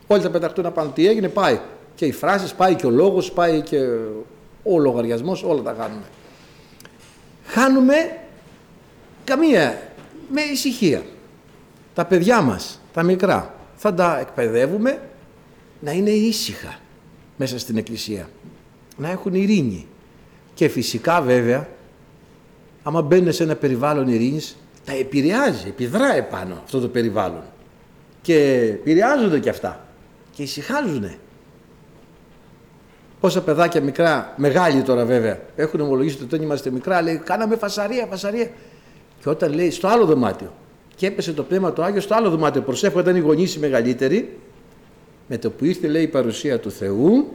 Όλοι 0.07 0.23
θα 0.23 0.31
πεταχτούν 0.31 0.65
να 0.65 0.71
πάνε 0.71 0.91
τι 0.95 1.09
έγινε, 1.09 1.29
πάει. 1.29 1.61
Και 1.95 2.05
οι 2.05 2.13
φράσεις, 2.13 2.55
πάει 2.55 2.75
και 2.75 2.87
ο 2.87 2.91
λόγος, 2.91 3.33
πάει 3.33 3.61
και 3.61 3.79
ο 4.63 4.79
λογαριασμός, 4.79 5.43
όλα 5.43 5.63
τα 5.63 5.73
κάνουμε. 5.73 6.05
Χάνουμε 7.47 7.95
καμία, 9.25 9.93
με 10.31 10.41
ησυχία. 10.41 11.03
Τα 11.95 12.05
παιδιά 12.05 12.41
μας, 12.41 12.81
τα 12.93 13.03
μικρά, 13.03 13.55
θα 13.77 13.95
τα 13.95 14.19
εκπαιδεύουμε 14.21 15.01
να 15.81 15.91
είναι 15.91 16.11
ήσυχα 16.11 16.79
μέσα 17.37 17.59
στην 17.59 17.77
εκκλησία. 17.77 18.29
Να 18.97 19.11
έχουν 19.11 19.35
ειρήνη. 19.35 19.87
Και 20.55 20.69
φυσικά 20.69 21.21
βέβαια, 21.21 21.69
άμα 22.83 23.03
μπαίνουν 23.03 23.33
σε 23.33 23.43
ένα 23.43 23.55
περιβάλλον 23.55 24.09
ειρήνης, 24.09 24.57
τα 24.85 24.93
επηρεάζει, 24.93 25.69
επιδρά 25.69 26.15
επάνω 26.15 26.61
αυτό 26.65 26.81
το 26.81 26.89
περιβάλλον. 26.89 27.43
Και 28.23 28.59
επηρεάζονται 28.73 29.39
και 29.39 29.49
αυτά. 29.49 29.87
Και 30.31 30.43
ησυχάζουν. 30.43 31.11
Πόσα 33.23 33.43
παιδάκια 33.43 33.81
μικρά, 33.81 34.35
μεγάλοι 34.37 34.83
τώρα 34.83 35.05
βέβαια, 35.05 35.41
έχουν 35.57 35.81
ομολογήσει 35.81 36.17
ότι 36.17 36.25
όταν 36.25 36.43
είμαστε 36.43 36.71
μικρά, 36.71 37.03
λέει 37.03 37.17
κάναμε 37.17 37.57
φασαρία, 37.57 38.07
φασαρία. 38.11 38.51
Και 39.21 39.29
όταν 39.29 39.53
λέει 39.53 39.71
στο 39.71 39.89
άλλο 39.89 40.05
δωμάτιο, 40.07 40.53
και 40.95 41.07
έπεσε 41.07 41.33
το 41.33 41.43
πνεύμα 41.43 41.73
του 41.73 41.83
Άγιο 41.83 42.01
στο 42.01 42.15
άλλο 42.15 42.31
δωμάτιο, 42.31 42.63
προσέφεραν 42.63 43.17
οι 43.17 43.19
γονείς 43.19 43.55
οι 43.55 43.59
μεγαλύτεροι, 43.59 44.39
με 45.29 45.39
το 45.39 45.51
που 45.51 45.65
ήρθε 45.65 45.89
λέει 45.89 46.03
η 46.03 46.09
παρουσία 46.09 46.61
του 46.61 46.71
Θεού, 46.71 47.29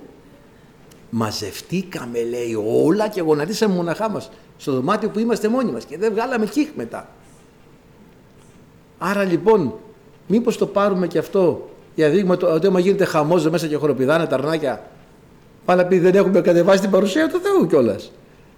μαζευτήκαμε 1.10 2.24
λέει 2.24 2.64
όλα 2.84 3.10
και 3.10 3.22
γονατίσαμε 3.22 3.74
μοναχά 3.74 4.10
μας 4.10 4.32
στο 4.58 4.72
δωμάτιο 4.72 5.10
που 5.10 5.20
είμαστε 5.20 5.48
μόνοι 5.48 5.72
μας 5.72 5.86
και 5.86 5.98
δεν 5.98 6.12
βγάλαμε 6.12 6.46
κύχ 6.46 6.70
μετά. 6.76 7.10
Άρα 8.98 9.24
λοιπόν 9.24 9.74
μήπως 10.28 10.58
το 10.58 10.68
πάρουμε 10.68 11.08
και 11.08 11.18
αυτό 11.18 11.70
για 11.96 12.10
δείγμα 12.10 12.38
ότι 12.42 12.68
άμα 12.68 12.80
γίνεται 12.80 13.06
χαμός 13.06 13.50
μέσα 13.50 13.68
και 13.68 13.76
χοροπηδάνε 13.76 14.26
τα 14.26 14.36
αρνάκια 14.36 14.92
πάλι 15.68 15.86
πει 15.86 16.00
δεν 16.00 16.16
έχουμε 16.16 16.42
κατεβάσει 16.42 16.82
την 16.82 16.90
παρουσία 16.90 17.30
του 17.30 17.40
Θεού 17.40 17.68
κιόλας. 17.68 18.12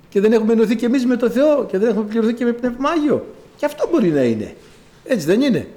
Και 0.10 0.20
δεν 0.20 0.34
έχουμε 0.34 0.54
ενωθεί 0.54 0.76
κι 0.76 0.86
εμείς 0.86 1.06
με 1.06 1.16
το 1.16 1.30
Θεό 1.30 1.66
και 1.66 1.78
δεν 1.78 1.90
έχουμε 1.90 2.06
πληρωθεί 2.06 2.34
και 2.34 2.46
με 2.46 2.52
πνεύμα 2.52 2.90
Άγιο. 2.90 3.26
Και 3.56 3.66
αυτό 3.66 3.88
μπορεί 3.92 4.10
να 4.10 4.24
είναι. 4.24 4.56
Έτσι 5.04 5.26
δεν 5.26 5.42
είναι. 5.42 5.68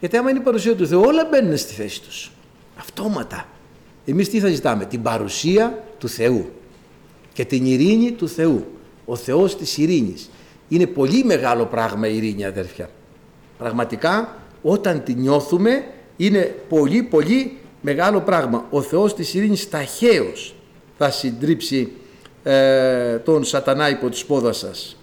Γιατί 0.00 0.16
άμα 0.16 0.30
είναι 0.30 0.38
η 0.38 0.42
παρουσία 0.42 0.76
του 0.76 0.86
Θεού, 0.86 1.00
όλα 1.04 1.28
μπαίνουν 1.30 1.56
στη 1.56 1.72
θέση 1.72 2.02
τους. 2.02 2.32
Αυτόματα. 2.78 3.48
Εμείς 4.04 4.28
τι 4.28 4.40
θα 4.40 4.48
ζητάμε, 4.48 4.84
την 4.84 5.02
παρουσία 5.02 5.84
του 5.98 6.08
Θεού 6.08 6.50
και 7.32 7.44
την 7.44 7.66
ειρήνη 7.66 8.12
του 8.12 8.28
Θεού. 8.28 8.64
Ο 9.04 9.16
Θεός 9.16 9.56
της 9.56 9.78
ειρήνης. 9.78 10.30
Είναι 10.68 10.86
πολύ 10.86 11.24
μεγάλο 11.24 11.64
πράγμα 11.64 12.08
η 12.08 12.16
ειρήνη 12.16 12.44
αδέρφια. 12.44 12.90
Πραγματικά 13.58 14.36
όταν 14.62 15.02
τη 15.02 15.14
νιώθουμε 15.14 15.84
είναι 16.16 16.54
πολύ 16.68 17.02
πολύ 17.02 17.56
μεγάλο 17.80 18.20
πράγμα. 18.20 18.66
Ο 18.70 18.82
Θεός 18.82 19.14
της 19.14 19.34
ειρήνης 19.34 19.68
ταχαίως 19.68 20.55
θα 20.98 21.10
συντρίψει 21.10 21.92
ε, 22.42 23.18
τον 23.18 23.44
σατανά 23.44 23.90
υπό 23.90 24.08
τη 24.08 24.16
σπόδα 24.16 24.52
σας. 24.52 24.96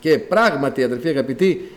Και 0.00 0.18
πράγματι 0.18 0.82
αδερφοί 0.82 1.08
αγαπητοί 1.08 1.70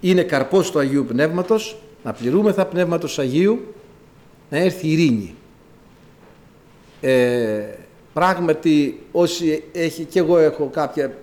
είναι 0.00 0.22
καρπός 0.22 0.70
του 0.70 0.78
Αγίου 0.78 1.04
Πνεύματος 1.04 1.82
να 2.04 2.12
πληρούμεθα 2.12 2.66
Πνεύματος 2.66 3.18
Αγίου 3.18 3.74
να 4.50 4.58
έρθει 4.58 4.86
η 4.86 4.92
ειρήνη. 4.92 5.34
Ε, 7.00 7.62
πράγματι 8.12 9.00
όσοι 9.12 9.62
έχει 9.72 10.04
και 10.04 10.18
εγώ 10.18 10.38
έχω 10.38 10.66
κάποια 10.66 11.14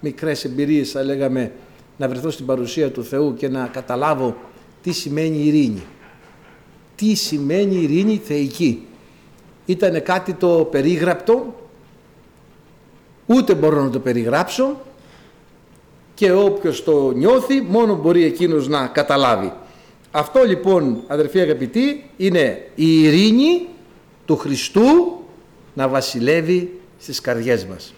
μικρές 0.00 0.44
εμπειρίες 0.44 0.90
θα 0.90 1.02
λέγαμε 1.02 1.52
να 1.96 2.08
βρεθώ 2.08 2.30
στην 2.30 2.46
παρουσία 2.46 2.90
του 2.90 3.04
Θεού 3.04 3.34
και 3.34 3.48
να 3.48 3.66
καταλάβω 3.66 4.36
τι 4.82 4.92
σημαίνει 4.92 5.38
ειρήνη. 5.38 5.82
Τι 6.96 7.14
σημαίνει 7.14 7.74
ειρήνη 7.74 8.20
θεϊκή. 8.24 8.86
Ήταν 9.66 10.02
κάτι 10.02 10.32
το 10.32 10.68
περίγραπτο, 10.70 11.54
ούτε 13.26 13.54
μπορώ 13.54 13.82
να 13.82 13.90
το 13.90 13.98
περιγράψω 13.98 14.80
και 16.14 16.32
όποιος 16.32 16.84
το 16.84 17.10
νιώθει 17.10 17.60
μόνο 17.60 17.94
μπορεί 17.96 18.24
εκείνος 18.24 18.68
να 18.68 18.86
καταλάβει. 18.86 19.52
Αυτό 20.10 20.44
λοιπόν 20.44 21.02
αδερφοί 21.06 21.40
αγαπητοί 21.40 22.10
είναι 22.16 22.68
η 22.74 23.02
ειρήνη 23.02 23.66
του 24.24 24.36
Χριστού 24.36 24.84
να 25.74 25.88
βασιλεύει 25.88 26.80
στις 26.98 27.20
καρδιές 27.20 27.64
μας. 27.64 27.94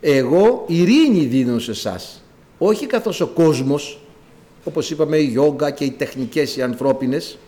Εγώ 0.00 0.64
ειρήνη 0.66 1.24
δίνω 1.24 1.58
σε 1.58 1.70
εσάς. 1.70 2.22
όχι 2.58 2.86
καθώς 2.86 3.20
ο 3.20 3.26
κόσμος, 3.26 4.00
όπως 4.64 4.90
είπαμε 4.90 5.16
η 5.16 5.24
γιόγκα 5.24 5.70
και 5.70 5.84
οι 5.84 5.90
τεχνικές 5.90 6.56
οι 6.56 6.62
ανθρώπινες, 6.62 7.38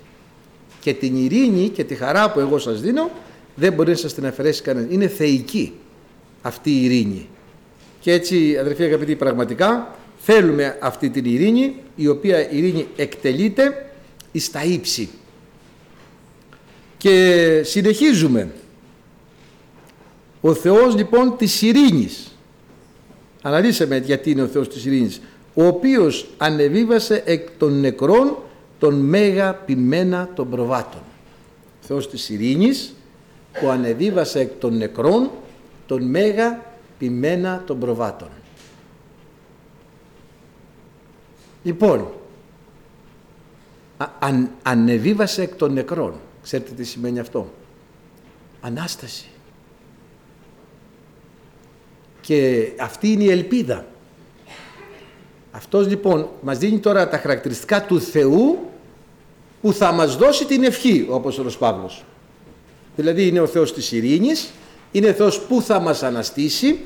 και 0.84 0.94
την 0.94 1.24
ειρήνη 1.24 1.68
και 1.68 1.84
τη 1.84 1.94
χαρά 1.94 2.30
που 2.30 2.40
εγώ 2.40 2.58
σας 2.58 2.80
δίνω 2.80 3.10
δεν 3.54 3.72
μπορεί 3.72 3.90
να 3.90 3.96
σας 3.96 4.14
την 4.14 4.26
αφαιρέσει 4.26 4.62
κανένας. 4.62 4.92
Είναι 4.92 5.08
θεϊκή 5.08 5.72
αυτή 6.42 6.70
η 6.70 6.84
ειρήνη. 6.84 7.28
Και 8.00 8.12
έτσι 8.12 8.56
αδερφοί 8.60 8.82
αγαπητοί 8.82 9.16
πραγματικά 9.16 9.96
θέλουμε 10.18 10.78
αυτή 10.80 11.10
την 11.10 11.24
ειρήνη 11.24 11.74
η 11.96 12.08
οποία 12.08 12.50
η 12.50 12.58
ειρήνη 12.58 12.86
εκτελείται 12.96 13.90
εις 14.32 14.50
τα 14.50 14.64
ύψη. 14.64 15.08
Και 16.96 17.60
συνεχίζουμε 17.64 18.50
ο 20.40 20.54
Θεός 20.54 20.94
λοιπόν 20.96 21.36
της 21.36 21.62
ειρήνης. 21.62 22.36
Αναλύσαμε 23.42 23.96
γιατί 23.96 24.30
είναι 24.30 24.42
ο 24.42 24.46
Θεός 24.46 24.68
της 24.68 24.84
ειρήνης. 24.84 25.20
Ο 25.54 25.66
οποίος 25.66 26.26
ανεβίβασε 26.36 27.22
εκ 27.26 27.48
των 27.58 27.80
νεκρών 27.80 28.36
τον 28.84 28.94
μέγα 28.94 29.54
ποιμένα 29.54 30.28
των 30.34 30.50
προβάτων. 30.50 31.00
Ο 31.82 31.86
Θεός 31.86 32.10
της 32.10 32.28
ειρήνης 32.28 32.94
που 33.60 33.68
ανεβίβασε 33.68 34.40
εκ 34.40 34.52
των 34.58 34.76
νεκρών 34.76 35.30
τον 35.86 36.02
μέγα 36.02 36.62
ποιμένα 36.98 37.62
των 37.66 37.78
προβάτων. 37.78 38.28
Λοιπόν, 41.62 42.08
αν, 44.18 44.50
ανεβίβασε 44.62 45.42
εκ 45.42 45.54
των 45.54 45.72
νεκρών. 45.72 46.14
Ξέρετε 46.42 46.72
τι 46.72 46.84
σημαίνει 46.84 47.18
αυτό; 47.18 47.52
Ανάσταση. 48.60 49.28
Και 52.20 52.68
αυτή 52.78 53.12
είναι 53.12 53.24
η 53.24 53.30
ελπίδα. 53.30 53.86
Αυτός 55.50 55.86
λοιπόν 55.86 56.28
μας 56.42 56.58
δίνει 56.58 56.78
τώρα 56.78 57.08
τα 57.08 57.18
χαρακτηριστικά 57.18 57.84
του 57.84 58.00
Θεού 58.00 58.68
που 59.64 59.72
θα 59.72 59.92
μας 59.92 60.16
δώσει 60.16 60.44
την 60.44 60.64
ευχή 60.64 61.06
ο 61.10 61.14
Απόστολος 61.14 61.56
Παύλος. 61.56 62.04
Δηλαδή 62.96 63.26
είναι 63.26 63.40
ο 63.40 63.46
Θεός 63.46 63.72
της 63.72 63.92
ειρήνης, 63.92 64.50
είναι 64.92 65.08
ο 65.08 65.12
Θεός 65.12 65.40
που 65.40 65.62
θα 65.62 65.80
μας 65.80 66.02
αναστήσει, 66.02 66.80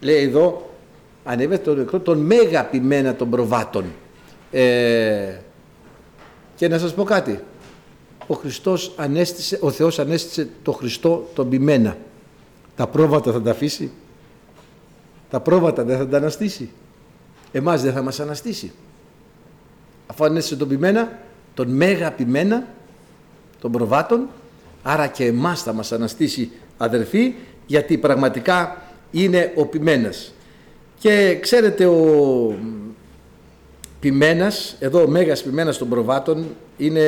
λέει 0.00 0.22
εδώ, 0.22 0.70
ανέβεται 1.24 1.62
τον 1.62 1.76
νεκρό, 1.76 2.00
τον 2.00 2.18
μέγα 2.18 2.64
ποιμένα 2.64 3.14
των 3.14 3.30
προβάτων. 3.30 3.84
Ε, 4.50 5.34
και 6.56 6.68
να 6.68 6.78
σας 6.78 6.94
πω 6.94 7.04
κάτι, 7.04 7.40
ο 8.26 8.34
Χριστός 8.34 8.92
ανέστησε, 8.96 9.58
ο 9.60 9.70
Θεός 9.70 9.98
ανέστησε 9.98 10.48
το 10.62 10.72
Χριστό 10.72 11.28
τον 11.34 11.48
ποιμένα 11.48 11.96
τα 12.76 12.86
πρόβατα 12.86 13.32
θα 13.32 13.42
τα 13.42 13.50
αφήσει. 13.50 13.90
Τα 15.30 15.40
πρόβατα 15.40 15.84
δεν 15.84 15.98
θα 15.98 16.08
τα 16.08 16.16
αναστήσει. 16.16 16.70
Εμάς 17.52 17.82
δεν 17.82 17.92
θα 17.92 18.02
μας 18.02 18.20
αναστήσει. 18.20 18.72
Αφού 20.06 20.24
ανέστησε 20.24 20.56
τον 20.56 20.68
πειμένα, 20.68 21.18
τον 21.58 21.68
μέγα 21.68 22.12
πειμένα 22.12 22.66
των 23.60 23.72
προβάτων, 23.72 24.28
άρα 24.82 25.06
και 25.06 25.24
εμάς 25.24 25.62
θα 25.62 25.72
μας 25.72 25.92
αναστήσει 25.92 26.50
αδερφοί, 26.76 27.34
γιατί 27.66 27.98
πραγματικά 27.98 28.82
είναι 29.10 29.52
ο 29.54 29.66
ποιμένας. 29.66 30.32
Και 30.98 31.38
ξέρετε 31.40 31.86
ο 31.86 32.54
ποιμένας, 34.00 34.76
εδώ 34.78 35.02
ο 35.02 35.06
μέγας 35.08 35.42
ποιμένας 35.42 35.78
των 35.78 35.88
προβάτων, 35.88 36.46
είναι, 36.76 37.02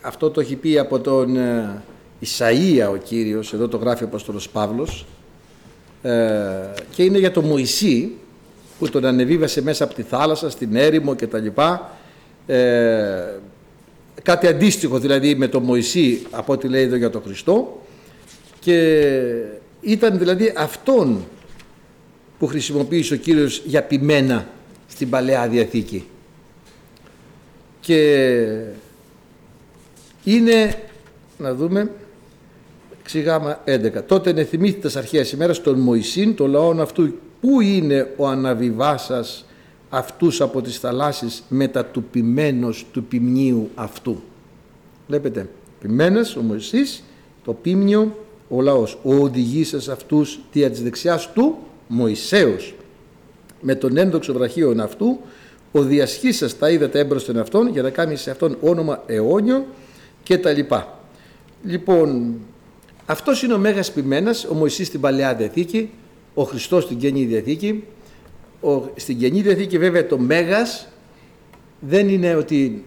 αυτό 0.00 0.30
το 0.30 0.40
έχει 0.40 0.56
πει 0.56 0.78
από 0.78 0.98
τον 1.00 1.36
ε, 1.36 1.82
Ισαΐα 2.20 2.88
ο 2.92 2.96
Κύριος, 2.96 3.52
εδώ 3.52 3.68
το 3.68 3.76
γράφει 3.76 4.04
ο 4.04 4.06
Απόστολος 4.06 4.48
Παύλος 4.48 5.06
ε, 6.02 6.12
και 6.90 7.02
είναι 7.02 7.18
για 7.18 7.30
το 7.30 7.42
Μωυσή 7.42 8.12
που 8.78 8.88
τον 8.88 9.04
ανεβίβασε 9.04 9.62
μέσα 9.62 9.84
από 9.84 9.94
τη 9.94 10.02
θάλασσα, 10.02 10.50
στην 10.50 10.76
έρημο 10.76 11.14
και 11.14 11.26
τα 11.26 11.38
λοιπά 11.38 11.90
ε, 12.46 13.38
κάτι 14.28 14.46
αντίστοιχο 14.46 14.98
δηλαδή 14.98 15.34
με 15.34 15.48
το 15.48 15.60
Μωυσή 15.60 16.26
από 16.30 16.52
ό,τι 16.52 16.68
λέει 16.68 16.82
εδώ 16.82 16.96
για 16.96 17.10
τον 17.10 17.22
Χριστό 17.22 17.82
και 18.60 19.02
ήταν 19.80 20.18
δηλαδή 20.18 20.52
αυτόν 20.56 21.24
που 22.38 22.46
χρησιμοποίησε 22.46 23.14
ο 23.14 23.16
Κύριος 23.16 23.62
για 23.64 23.82
ποιμένα 23.82 24.48
στην 24.88 25.10
Παλαιά 25.10 25.48
Διαθήκη 25.48 26.06
και 27.80 28.00
είναι 30.24 30.74
να 31.38 31.54
δούμε 31.54 31.90
Ξηγάμα 33.02 33.64
11. 33.64 33.90
Τότε 34.06 34.30
ενεθυμήθητε 34.30 34.98
αρχαίες 34.98 35.32
ημέρας 35.32 35.62
των 35.62 35.78
Μωυσήν, 35.78 36.34
των 36.34 36.50
λαών 36.50 36.80
αυτού, 36.80 37.14
πού 37.40 37.60
είναι 37.60 38.12
ο 38.16 38.26
αναβιβάσας 38.26 39.46
αυτούς 39.88 40.40
από 40.40 40.62
τις 40.62 40.78
θαλάσσης 40.78 41.42
μετά 41.48 41.84
του 41.84 42.02
ποιμένος 42.02 42.86
του 42.92 43.04
ποιμνίου 43.04 43.70
αυτού. 43.74 44.22
Βλέπετε, 45.06 45.48
ποιμένος 45.80 46.36
ο 46.36 46.40
Μωυσής, 46.40 47.02
το 47.44 47.52
ποίμνιο 47.52 48.16
ο 48.48 48.60
λαός. 48.60 48.98
Ο 49.02 49.14
οδηγήσας 49.14 49.88
αυτούς 49.88 50.40
δια 50.52 50.70
της 50.70 50.82
δεξιάς 50.82 51.32
του 51.32 51.58
Μωυσέως. 51.88 52.74
Με 53.60 53.74
τον 53.74 53.96
ένδοξο 53.96 54.32
βραχίον 54.32 54.80
αυτού, 54.80 55.18
ο 55.72 55.82
διασχίσας 55.82 56.58
τα 56.58 56.70
είδατε 56.70 56.98
έμπροσθεν 56.98 57.38
αυτόν 57.38 57.68
για 57.68 57.82
να 57.82 57.90
κάνει 57.90 58.16
σε 58.16 58.30
αυτόν 58.30 58.56
όνομα 58.60 59.02
αιώνιο 59.06 59.66
και 60.22 60.38
τα 60.38 60.52
λοιπά. 60.52 61.00
Λοιπόν, 61.64 62.34
αυτός 63.06 63.42
είναι 63.42 63.54
ο 63.54 63.58
Μέγας 63.58 63.92
Ποιμένας, 63.92 64.44
ο 64.44 64.54
Μωυσής 64.54 64.86
στην 64.86 65.00
Παλαιά 65.00 65.34
Διαθήκη, 65.34 65.90
ο 66.34 66.42
Χριστός 66.42 66.82
στην 66.84 66.98
Καινή 66.98 67.24
Διαθήκη. 67.24 67.84
Ο, 68.60 68.90
στην 68.96 69.18
Καινή 69.18 69.40
Διαθήκη 69.40 69.78
βέβαια 69.78 70.06
το 70.06 70.18
Μέγας 70.18 70.88
δεν 71.80 72.08
είναι 72.08 72.34
ότι 72.34 72.84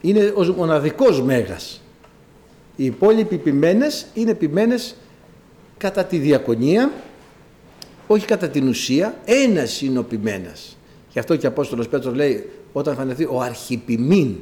είναι 0.00 0.32
ο 0.36 0.44
μοναδικός 0.44 1.22
Μέγας. 1.22 1.80
Οι 2.76 2.84
υπόλοιποι 2.84 3.38
ποιμένες 3.38 4.06
είναι 4.14 4.34
ποιμένες 4.34 4.96
κατά 5.78 6.04
τη 6.04 6.18
διακονία, 6.18 6.92
όχι 8.06 8.26
κατά 8.26 8.48
την 8.48 8.68
ουσία, 8.68 9.20
ένας 9.24 9.82
είναι 9.82 9.98
ο 9.98 10.04
ποιμένας. 10.04 10.76
Γι' 11.12 11.18
αυτό 11.18 11.36
και 11.36 11.46
ο 11.46 11.48
Απόστολος 11.48 11.88
Πέτρος 11.88 12.14
λέει 12.14 12.50
όταν 12.72 12.94
φανεθεί 12.94 13.24
ο 13.24 13.40
αρχιπιμήν, 13.40 14.34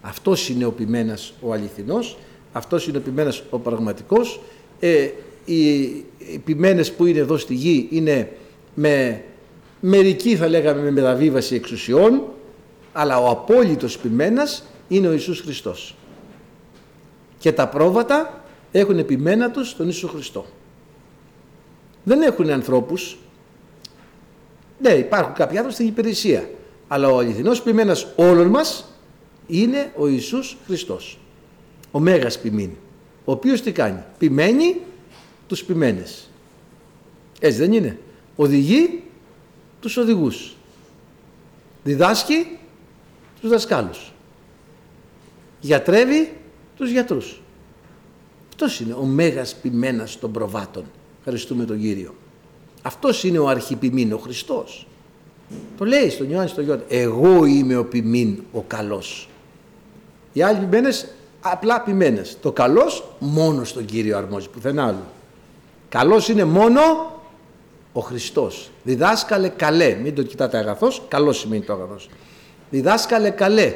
αυτός 0.00 0.48
είναι 0.48 0.64
ο 0.64 0.72
ποιμένας 0.72 1.34
ο 1.40 1.52
αληθινός, 1.52 2.18
αυτός 2.52 2.86
είναι 2.86 2.98
ο 2.98 3.00
ποιμένας 3.00 3.42
ο 3.50 3.58
πραγματικός. 3.58 4.40
Ε, 4.80 5.08
οι, 5.44 5.72
οι 6.18 6.38
ποιμένες 6.44 6.92
που 6.92 7.06
είναι 7.06 7.18
εδώ 7.18 7.36
στη 7.36 7.54
γη 7.54 7.88
είναι 7.90 8.30
με 8.74 9.22
μερικοί 9.80 10.36
θα 10.36 10.48
λέγαμε 10.48 10.82
με 10.82 10.90
μεταβίβαση 10.90 11.54
εξουσιών, 11.54 12.22
αλλά 12.92 13.18
ο 13.18 13.28
απόλυτος 13.28 13.98
ποιμένας 13.98 14.64
είναι 14.88 15.08
ο 15.08 15.12
Ιησούς 15.12 15.40
Χριστός. 15.40 15.94
Και 17.38 17.52
τα 17.52 17.68
πρόβατα 17.68 18.44
έχουν 18.72 18.98
επιμένα 18.98 19.50
τους 19.50 19.76
τον 19.76 19.86
Ιησού 19.86 20.08
Χριστό. 20.08 20.46
Δεν 22.04 22.22
έχουν 22.22 22.50
ανθρώπους. 22.50 23.18
Ναι, 24.78 24.90
υπάρχουν 24.90 25.34
κάποιοι 25.34 25.56
άνθρωποι 25.56 25.74
στην 25.74 25.86
υπηρεσία. 25.86 26.50
Αλλά 26.88 27.08
ο 27.08 27.18
αληθινός 27.18 27.62
ποιμένας 27.62 28.06
όλων 28.16 28.46
μας 28.46 28.92
είναι 29.46 29.92
ο 29.96 30.08
Ιησούς 30.08 30.56
Χριστός. 30.66 31.18
Ο 31.90 31.98
Μέγας 31.98 32.38
ποιμήν. 32.38 32.70
Ο 33.24 33.32
οποίος 33.32 33.60
τι 33.60 33.72
κάνει; 33.72 34.02
Ποιμένει 34.18 34.76
τους 35.46 35.64
ποιμένες. 35.64 36.30
Έτσι 37.40 37.58
δεν 37.58 37.72
είναι. 37.72 37.98
Οδηγεί 38.36 39.02
τους 39.80 39.96
οδηγούς. 39.96 40.56
Διδάσκει 41.84 42.58
τους 43.40 43.50
δασκάλους. 43.50 44.12
Γιατρεύει 45.60 46.36
τους 46.76 46.90
γιατρούς. 46.90 47.40
Αυτός 48.48 48.80
είναι 48.80 48.92
ο 48.92 49.02
μέγας 49.02 49.54
ποιμένας 49.54 50.18
των 50.18 50.32
προβάτων. 50.32 50.84
Ευχαριστούμε 51.18 51.64
τον 51.64 51.80
Κύριο. 51.80 52.14
Αυτός 52.82 53.24
είναι 53.24 53.38
ο 53.38 53.48
αρχιπιμήν, 53.48 54.12
ο 54.12 54.18
Χριστός. 54.18 54.86
Το 55.78 55.84
λέει 55.84 56.10
στον 56.10 56.30
Ιωάννη 56.30 56.48
στο 56.48 56.60
Γιώργο. 56.60 56.84
Εγώ 56.88 57.44
είμαι 57.44 57.76
ο 57.76 57.84
ποιμήν, 57.84 58.42
ο 58.52 58.62
καλός. 58.62 59.28
Οι 60.32 60.42
άλλοι 60.42 60.58
ποιμένες 60.58 61.08
απλά 61.40 61.80
ποιμένες. 61.80 62.36
Το 62.42 62.52
καλός 62.52 63.04
μόνο 63.18 63.64
στον 63.64 63.84
Κύριο 63.84 64.16
αρμόζει, 64.16 64.48
πουθενά 64.48 64.86
άλλο. 64.86 65.04
Καλός 65.88 66.28
είναι 66.28 66.44
μόνο 66.44 66.80
ο 67.98 68.00
Χριστός. 68.00 68.70
Διδάσκαλε 68.82 69.48
καλέ. 69.48 69.94
Μην 70.02 70.14
το 70.14 70.22
κοιτάτε 70.22 70.58
αγαθός, 70.58 71.02
καλό 71.08 71.32
σημαίνει 71.32 71.62
το 71.62 71.72
αγαθός. 71.72 72.08
Διδάσκαλε 72.70 73.30
καλέ. 73.30 73.74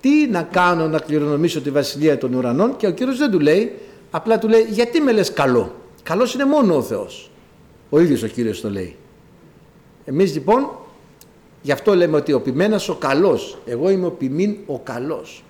Τι 0.00 0.26
να 0.30 0.42
κάνω 0.42 0.88
να 0.88 0.98
κληρονομήσω 0.98 1.60
τη 1.60 1.70
βασιλεία 1.70 2.18
των 2.18 2.34
ουρανών; 2.34 2.76
Και 2.76 2.86
ο 2.86 2.90
Κύριος 2.90 3.18
δεν 3.18 3.30
του 3.30 3.40
λέει, 3.40 3.78
απλά 4.10 4.38
του 4.38 4.48
λέει 4.48 4.66
γιατί 4.70 5.00
με 5.00 5.12
λες 5.12 5.32
καλό; 5.32 5.74
Καλός 6.02 6.34
είναι 6.34 6.44
μόνο 6.44 6.76
ο 6.76 6.82
Θεός. 6.82 7.30
Ο 7.90 8.00
ίδιος 8.00 8.22
ο 8.22 8.26
Κύριος 8.26 8.60
το 8.60 8.70
λέει. 8.70 8.96
Εμείς 10.04 10.34
λοιπόν 10.34 10.70
γι' 11.62 11.72
αυτό 11.72 11.94
λέμε 11.94 12.16
ότι 12.16 12.32
ο 12.32 12.40
ποιμένας 12.40 12.88
ο 12.88 12.94
καλός. 12.94 13.58
Εγώ 13.66 13.90
είμαι 13.90 14.06
ο 14.06 14.10
ποιμήν 14.10 14.56
ο 14.66 14.78
καλός. 14.78 15.44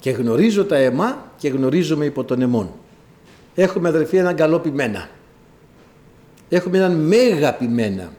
Και 0.00 0.10
γνωρίζω 0.10 0.64
τα 0.64 0.76
αιμά 0.76 1.24
και 1.36 1.48
γνωρίζομαι 1.48 2.04
υπό 2.04 2.24
τον 2.24 2.42
αιμόν. 2.42 2.70
Έχουμε 3.54 3.88
αδερφοί 3.88 4.16
έναν 4.16 4.34
καλό 4.34 4.58
ποιμένα. 4.58 5.08
Έχουμε 6.50 6.78
έναν 6.78 6.92
μέγα 6.92 7.54
ποιμένα. 7.54 8.12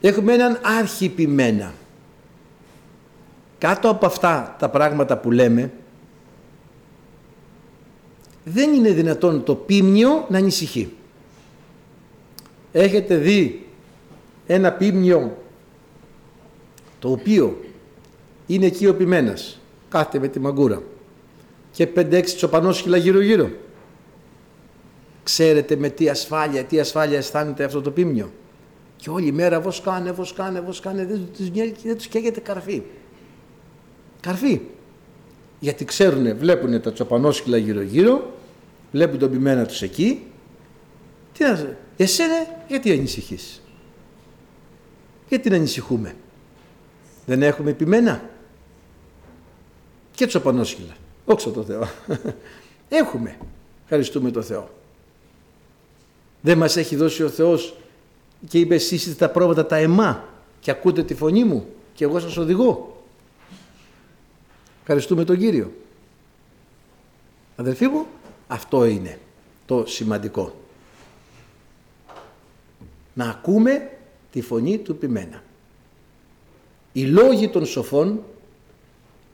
Έχουμε 0.00 0.32
έναν 0.32 0.60
αρχιπημένα. 0.62 1.74
Κάτω 3.58 3.88
από 3.88 4.06
αυτά 4.06 4.56
τα 4.58 4.68
πράγματα 4.68 5.18
που 5.18 5.30
λέμε, 5.30 5.72
δεν 8.44 8.72
είναι 8.72 8.90
δυνατόν 8.90 9.44
το 9.44 9.54
πίμνιο 9.54 10.26
να 10.28 10.38
ανησυχεί. 10.38 10.92
Έχετε 12.72 13.16
δει 13.16 13.66
ένα 14.46 14.72
πίμνιο 14.72 15.36
το 16.98 17.10
οποίο 17.10 17.60
είναι 18.46 18.66
εκεί 18.66 18.86
ο 18.86 18.94
ποιμένας, 18.94 19.60
κάθεται 19.88 20.18
με 20.18 20.28
τη 20.28 20.40
μαγκούρα 20.40 20.82
και 21.72 21.88
5-6 21.94 22.22
τσοπανόσχυλα 22.24 22.96
γύρω 22.96 23.20
γύρω. 23.20 23.50
Ξέρετε 25.28 25.76
με 25.76 25.88
τι 25.88 26.08
ασφάλεια, 26.08 26.64
τι 26.64 26.80
ασφάλεια 26.80 27.18
αισθάνεται 27.18 27.64
αυτό 27.64 27.80
το 27.80 27.90
πίμνιο. 27.90 28.32
Και 28.96 29.10
όλη 29.10 29.32
μέρα 29.32 29.60
βοσκάνε, 29.60 30.12
βοσκάνε, 30.12 30.60
βοσκάνε, 30.60 31.06
δεν 31.06 31.28
τους, 31.36 31.50
δεν 31.82 31.96
τους 31.96 32.06
καίγεται 32.06 32.40
καρφί. 32.40 32.82
Καρφί. 34.20 34.60
Γιατί 35.60 35.84
ξέρουν, 35.84 36.36
βλέπουν 36.36 36.80
τα 36.80 36.92
τσοπανόσκυλα 36.92 37.56
γύρω-γύρω, 37.56 38.32
βλέπουν 38.92 39.18
τον 39.18 39.30
πειμένα 39.30 39.66
τους 39.66 39.82
εκεί. 39.82 40.26
Τι 41.32 41.44
να 41.44 41.76
εσένα 41.96 42.34
γιατί 42.68 42.92
ανησυχείς; 42.92 43.62
Γιατί 45.28 45.50
να 45.50 45.56
ανησυχούμε; 45.56 46.14
Δεν 47.26 47.42
έχουμε 47.42 47.72
πειμένα; 47.72 48.30
Και 50.10 50.26
τσοπανόσκυλα. 50.26 50.96
Όξω 51.24 51.50
το 51.50 51.62
Θεό. 51.62 51.88
έχουμε. 52.88 53.36
Ευχαριστούμε 53.82 54.30
το 54.30 54.42
Θεό. 54.42 54.76
Δεν 56.40 56.58
μας 56.58 56.76
έχει 56.76 56.96
δώσει 56.96 57.22
ο 57.22 57.28
Θεός 57.28 57.74
και 58.48 58.58
είπε 58.58 58.74
εσείς 58.74 59.06
είστε 59.06 59.26
τα 59.26 59.32
πρόβατα 59.32 59.66
τα 59.66 59.76
εμά 59.76 60.24
και 60.60 60.70
ακούτε 60.70 61.02
τη 61.02 61.14
φωνή 61.14 61.44
μου 61.44 61.66
και 61.94 62.04
εγώ 62.04 62.20
σας 62.20 62.36
οδηγώ. 62.36 63.02
Ευχαριστούμε 64.80 65.24
τον 65.24 65.38
Κύριο. 65.38 65.72
Αδελφοί 67.56 67.86
μου, 67.86 68.06
αυτό 68.46 68.84
είναι 68.84 69.18
το 69.66 69.84
σημαντικό. 69.86 70.54
Να 73.14 73.28
ακούμε 73.28 73.90
τη 74.32 74.40
φωνή 74.40 74.78
του 74.78 74.96
ποιμένα. 74.96 75.42
Οι 76.92 77.04
λόγοι 77.04 77.48
των 77.48 77.66
σοφών 77.66 78.22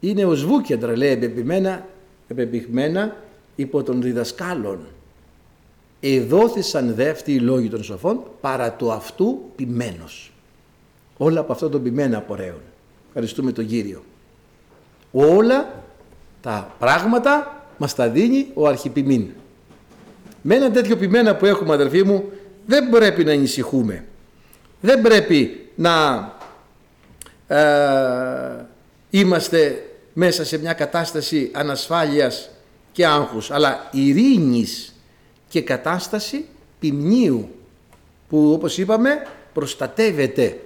είναι 0.01 0.25
ως 0.25 0.45
βούκεντρα 0.45 0.97
λέει 0.97 1.11
επεπιμένα, 1.11 1.87
επεπιχμένα 2.29 3.17
υπό 3.57 3.83
των 3.83 4.03
διδασκάλων 4.03 4.87
εδόθησαν 6.13 6.95
δε 6.95 7.11
αυτοί 7.11 7.33
οι 7.33 7.39
λόγοι 7.39 7.69
των 7.69 7.83
σοφών 7.83 8.21
παρά 8.41 8.73
του 8.73 8.93
αυτού 8.93 9.39
ποιμένος. 9.57 10.33
Όλα 11.17 11.41
από 11.41 11.53
αυτό 11.53 11.69
το 11.69 11.81
ποιμένα 11.81 12.19
απορρέουν. 12.19 12.61
Ευχαριστούμε 13.07 13.53
τον 13.53 13.67
Κύριο. 13.67 14.05
Όλα 15.13 15.83
τα 16.41 16.75
πράγματα 16.79 17.65
μας 17.79 17.95
τα 17.95 18.09
δίνει 18.09 18.47
ο 18.55 18.67
αρχιπιμήν. 18.67 19.29
Με 20.43 20.55
ένα 20.55 20.71
τέτοιο 20.71 20.97
ποιμένα 20.97 21.37
που 21.37 21.47
έχουμε 21.47 21.73
αδερφοί 21.73 22.03
μου 22.03 22.25
δεν 22.67 22.91
πρέπει 22.91 23.25
να 23.25 23.33
ανησυχούμε. 23.33 24.05
Δεν 24.81 25.03
πρέπει 25.03 25.71
να 25.75 26.33
ε, 27.47 28.67
είμαστε 29.11 29.85
μέσα 30.13 30.45
σε 30.45 30.59
μια 30.59 30.73
κατάσταση 30.73 31.51
ανασφάλειας 31.55 32.51
και 32.93 33.07
άγχους 33.07 33.51
αλλά 33.51 33.89
ειρήνης 33.93 34.94
και 35.55 35.63
κατάσταση 35.63 36.45
ποιμνίου 36.81 37.49
που 38.29 38.53
όπως 38.53 38.79
είπαμε 38.79 39.27
προστατεύεται, 39.53 40.61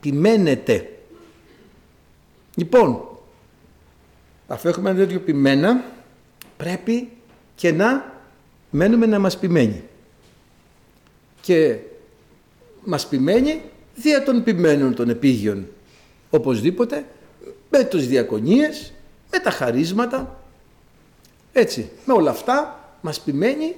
ποιμένεται. 0.00 0.98
Λοιπόν, 2.54 3.08
αφού 4.46 4.68
έχουμε 4.68 4.90
ένα 4.90 4.98
τέτοιο 4.98 5.20
ποιμένα 5.20 5.84
πρέπει 6.56 7.08
και 7.54 7.72
να 7.72 8.12
μένουμε 8.70 9.06
να 9.06 9.18
μας 9.18 9.38
ποιμένει. 9.38 9.82
Και 11.40 11.78
μας 12.84 13.08
ποιμένει 13.08 13.62
δια 13.94 14.22
των 14.22 14.42
ποιμένων 14.42 14.94
των 14.94 15.08
επίγειων 15.08 15.66
οπωσδήποτε 16.30 17.06
με 17.70 17.84
τους 17.84 18.06
διακονίες, 18.06 18.92
με 19.30 19.38
τα 19.38 19.50
χαρίσματα 19.50 20.40
έτσι, 21.52 21.90
με 22.04 22.12
όλα 22.12 22.30
αυτά 22.30 22.84
μας 23.00 23.20
ποιμένει 23.20 23.74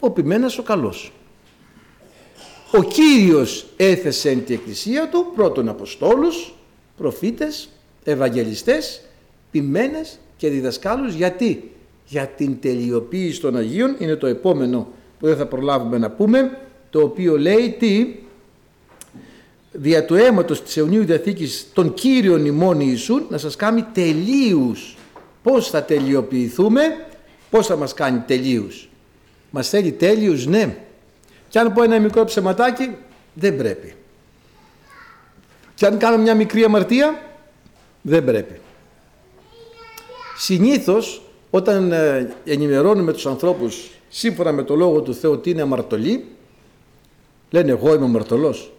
ο 0.00 0.10
ποιμένας 0.10 0.58
ο 0.58 0.62
καλός. 0.62 1.12
Ο 2.72 2.82
Κύριος 2.82 3.66
έθεσε 3.76 4.30
εν 4.30 4.44
τη 4.44 4.54
εκκλησία 4.54 5.08
του 5.08 5.32
πρώτον 5.34 5.68
Αποστόλους, 5.68 6.54
προφήτες, 6.96 7.68
Ευαγγελιστές, 8.04 9.00
ποιμένες 9.50 10.18
και 10.36 10.48
διδασκάλους. 10.48 11.14
Γιατί; 11.14 11.70
Για 12.06 12.26
την 12.26 12.60
τελειοποίηση 12.60 13.40
των 13.40 13.56
Αγίων 13.56 13.96
είναι 13.98 14.16
το 14.16 14.26
επόμενο 14.26 14.88
που 15.18 15.26
δεν 15.26 15.36
θα 15.36 15.46
προλάβουμε 15.46 15.98
να 15.98 16.10
πούμε, 16.10 16.58
το 16.90 17.00
οποίο 17.00 17.38
λέει 17.38 17.76
τι; 17.78 18.14
Δια 19.78 20.04
του 20.04 20.14
αίματος 20.14 20.62
της 20.62 20.76
αιωνίου 20.76 21.04
διαθήκης 21.04 21.66
των 21.72 21.94
Κύριων 21.94 22.46
ημών 22.46 22.80
Ιησούν 22.80 23.26
να 23.30 23.38
σας 23.38 23.56
κάνει 23.56 23.82
τελείους. 23.92 24.96
Πώς 25.42 25.70
θα 25.70 25.82
τελειοποιηθούμε, 25.82 26.82
πώς 27.50 27.66
θα 27.66 27.76
μας 27.76 27.94
κάνει 27.94 28.18
τελείους. 28.26 28.88
Μας 29.56 29.68
θέλει 29.68 29.92
τέλειους, 29.92 30.46
ναι. 30.46 30.76
Και 31.48 31.58
αν 31.58 31.72
πω 31.72 31.82
ένα 31.82 32.00
μικρό 32.00 32.24
ψεματάκι, 32.24 32.96
δεν 33.34 33.56
πρέπει. 33.56 33.94
Και 35.74 35.86
αν 35.86 35.98
κάνω 35.98 36.18
μια 36.18 36.34
μικρή 36.34 36.64
αμαρτία, 36.64 37.22
δεν 38.02 38.24
πρέπει. 38.24 38.60
Συνήθως, 40.36 41.22
όταν 41.50 41.92
ε, 41.92 42.34
ενημερώνουμε 42.44 43.12
τους 43.12 43.26
ανθρώπους 43.26 43.90
σύμφωνα 44.08 44.52
με 44.52 44.62
το 44.62 44.74
Λόγο 44.74 45.00
του 45.00 45.14
Θεού 45.14 45.32
ότι 45.32 45.50
είναι 45.50 45.62
αμαρτωλοί, 45.62 46.24
λένε 47.50 47.70
εγώ 47.70 47.94
είμαι 47.94 48.04
αμαρτωλός. 48.04 48.72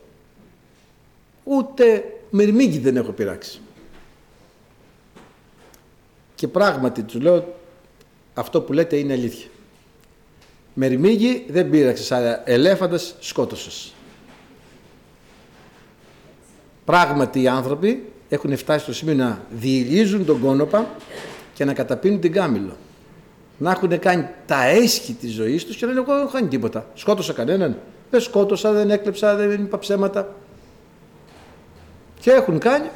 Ούτε 1.43 2.03
μυρμήγκι 2.29 2.79
δεν 2.79 2.97
έχω 2.97 3.11
πειράξει. 3.11 3.59
Και 6.35 6.47
πράγματι 6.47 7.03
τους 7.03 7.21
λέω 7.21 7.55
αυτό 8.33 8.61
που 8.61 8.73
λέτε 8.73 8.95
είναι 8.95 9.13
αλήθεια. 9.13 9.47
Μερμήγι 10.79 11.45
δεν 11.49 11.69
πήραξες, 11.69 12.11
αλλά 12.11 12.49
ελέφαντας 12.49 13.15
σκότωσες. 13.19 13.93
Πράγματι 16.85 17.41
οι 17.41 17.47
άνθρωποι 17.47 18.11
έχουν 18.29 18.57
φτάσει 18.57 18.83
στο 18.83 18.93
σημείο 18.93 19.13
να 19.13 19.41
διηλίζουν 19.49 20.25
τον 20.25 20.39
κόνοπα 20.39 20.87
και 21.53 21.65
να 21.65 21.73
καταπίνουν 21.73 22.19
την 22.19 22.31
κάμιλο. 22.31 22.75
Να 23.57 23.71
έχουν 23.71 23.99
κάνει 23.99 24.27
τα 24.45 24.65
έσχη 24.65 25.13
της 25.13 25.31
ζωής 25.31 25.65
τους 25.65 25.75
και 25.75 25.85
να 25.85 25.91
λένε 25.91 26.03
εγώ 26.03 26.13
δεν 26.13 26.23
έχω 26.23 26.33
κάνει 26.33 26.47
τίποτα. 26.47 26.85
Σκότωσα 26.93 27.33
κανέναν. 27.33 27.77
Δεν 28.09 28.21
σκότωσα, 28.21 28.71
δεν 28.71 28.89
έκλεψα, 28.89 29.35
δεν 29.35 29.51
είπα 29.51 29.79
ψέματα. 29.79 30.35
Και 32.19 32.31
έχουν 32.31 32.59
κάνει 32.59 32.89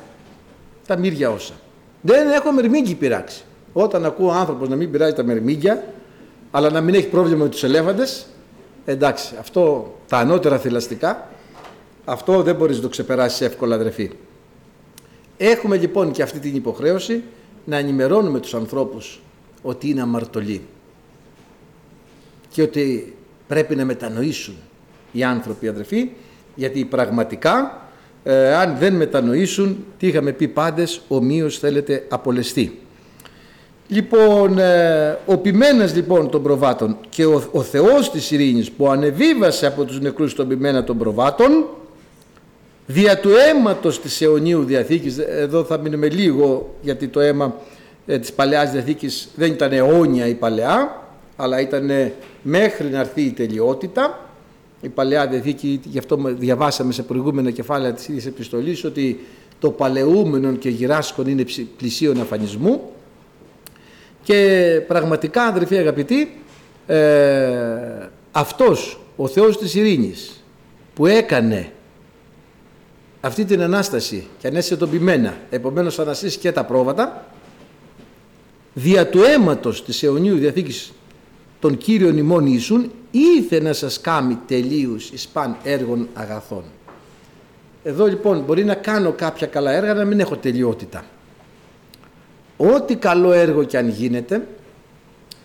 τα 0.88 0.98
μύρια 0.98 1.30
όσα. 1.30 1.54
Δεν 2.02 2.32
έχω 2.32 2.52
μερμήγκι 2.52 2.96
πειράξει. 2.96 3.44
Όταν 3.74 4.06
ακούω 4.06 4.32
άνθρωπος 4.32 4.70
να 4.70 4.76
μην 4.76 4.92
πειράζει 4.92 5.14
τα 5.14 5.24
μερμήγκια, 5.24 5.84
αλλά 6.52 6.70
να 6.70 6.82
μην 6.82 6.94
έχει 6.94 7.08
πρόβλημα 7.08 7.44
με 7.44 7.50
τους 7.50 7.64
ελέφαντες, 7.64 8.26
εντάξει, 8.86 9.36
αυτό 9.40 9.96
τα 10.08 10.18
ανώτερα 10.18 10.58
θηλαστικά, 10.60 11.30
αυτό 12.06 12.42
δεν 12.42 12.56
μπορείς 12.56 12.76
να 12.76 12.82
το 12.82 12.90
ξεπεράσεις 12.90 13.42
εύκολα 13.42 13.76
αδερφή. 13.76 14.12
Έχουμε 15.38 15.78
λοιπόν 15.78 16.12
και 16.12 16.22
αυτή 16.22 16.40
την 16.40 16.56
υποχρέωση 16.56 17.24
να 17.66 17.78
ενημερώνουμε 17.78 18.40
τους 18.40 18.54
ανθρώπους 18.54 19.22
ότι 19.62 19.90
είναι 19.90 20.02
αμαρτωλοί 20.02 20.62
και 22.50 22.62
ότι 22.62 23.16
πρέπει 23.48 23.76
να 23.76 23.86
μετανοήσουν 23.86 24.56
οι 25.12 25.24
άνθρωποι 25.24 25.68
αδερφοί 25.68 26.10
γιατί 26.56 26.86
πραγματικά 26.86 27.82
ε, 28.24 28.56
αν 28.56 28.78
δεν 28.78 28.96
μετανοήσουν 28.96 29.86
τι 29.98 30.08
είχαμε 30.08 30.32
πει 30.32 30.48
πάντες 30.48 31.02
ομοίως 31.08 31.60
θέλετε 31.60 32.06
απολεστεί. 32.10 32.80
Λοιπόν, 33.94 34.58
ε, 34.58 35.18
ο 35.26 35.38
ποιμένας 35.38 35.96
λοιπόν 35.96 36.30
των 36.30 36.44
προβάτων 36.44 36.98
και 37.10 37.26
ο, 37.26 37.44
ο 37.52 37.62
Θεός 37.62 38.12
της 38.12 38.32
ειρήνης 38.32 38.72
που 38.72 38.88
ανεβίβασε 38.88 39.66
από 39.66 39.84
τους 39.84 40.00
νεκρούς 40.00 40.34
τον 40.34 40.48
ποιμένα 40.48 40.84
των 40.84 40.98
προβάτων 40.98 41.66
δια 42.86 43.20
του 43.20 43.30
αίματος 43.30 44.02
της 44.02 44.22
αιωνίου 44.22 44.64
Διαθήκης, 44.64 45.18
εδώ 45.18 45.64
θα 45.64 45.78
μείνουμε 45.78 46.10
λίγο 46.10 46.76
γιατί 46.82 47.08
το 47.08 47.20
αίμα 47.20 47.56
ε, 48.06 48.20
της 48.20 48.34
Παλαιάς 48.34 48.72
Διαθήκης 48.72 49.30
δεν 49.36 49.52
ήταν 49.52 49.72
αιώνια 49.74 50.28
η 50.28 50.34
Παλαιά, 50.34 51.02
αλλά 51.36 51.62
ήταν 51.62 52.12
μέχρι 52.42 52.88
να 52.88 53.00
έρθει 53.00 53.22
η 53.22 53.32
τελειότητα. 53.32 54.30
Η 54.82 54.90
Παλαιά 54.90 55.28
Διαθήκη, 55.28 55.80
γι' 55.84 55.98
αυτό 55.98 56.20
διαβάσαμε 56.26 56.94
σε 56.94 57.04
προηγούμενα 57.04 57.52
κεφάλαια 57.52 57.94
της 57.94 58.08
ίδιας 58.08 58.26
επιστολής, 58.26 58.84
ότι 58.84 59.20
το 59.60 59.72
παλαιούμενο 59.72 60.52
και 60.52 60.70
γυράσκον 60.70 61.28
είναι 61.28 61.46
πλησίον 61.78 62.22
αφανισμού 62.22 62.82
και 64.24 64.82
πραγματικά 64.88 65.44
αδερφοί 65.44 65.78
αγαπητοί, 65.78 66.42
ε, 66.88 68.10
αυτός 68.32 69.00
ο 69.16 69.28
Θεός 69.28 69.58
της 69.58 69.76
ειρήνης 69.76 70.44
που 70.94 71.06
έκανε 71.06 71.72
αυτή 73.22 73.46
την 73.46 73.62
Ανάσταση 73.62 74.28
και 74.40 74.48
ανέστησε 74.48 74.78
τον 74.78 74.90
ποιμένα, 74.90 75.38
επομένως 75.50 76.00
αναστήσει 76.00 76.38
και 76.38 76.52
τα 76.52 76.66
πρόβατα, 76.66 77.26
δια 78.74 79.08
του 79.08 79.24
αίματος 79.24 79.86
της 79.86 80.04
αιωνίου 80.04 80.38
Διαθήκης 80.38 80.92
των 81.60 81.78
Κύριων 81.78 82.18
ημών 82.18 82.46
Ιησούν, 82.46 82.92
ήθε 83.12 83.62
να 83.62 83.74
σας 83.74 84.02
κάνει 84.02 84.38
τελείους 84.48 85.10
εις 85.10 85.28
παν 85.28 85.58
έργων 85.64 86.08
αγαθών. 86.14 86.64
Εδώ 87.84 88.06
λοιπόν 88.06 88.40
μπορεί 88.40 88.64
να 88.64 88.76
κάνω 88.76 89.12
κάποια 89.12 89.48
καλά 89.48 89.72
έργα 89.72 89.94
να 89.94 90.06
μην 90.06 90.20
έχω 90.20 90.36
τελειότητα. 90.36 91.04
Ό,τι 92.62 92.96
καλό 92.96 93.32
έργο 93.32 93.64
και 93.64 93.78
αν 93.78 93.90
γίνεται, 93.90 94.48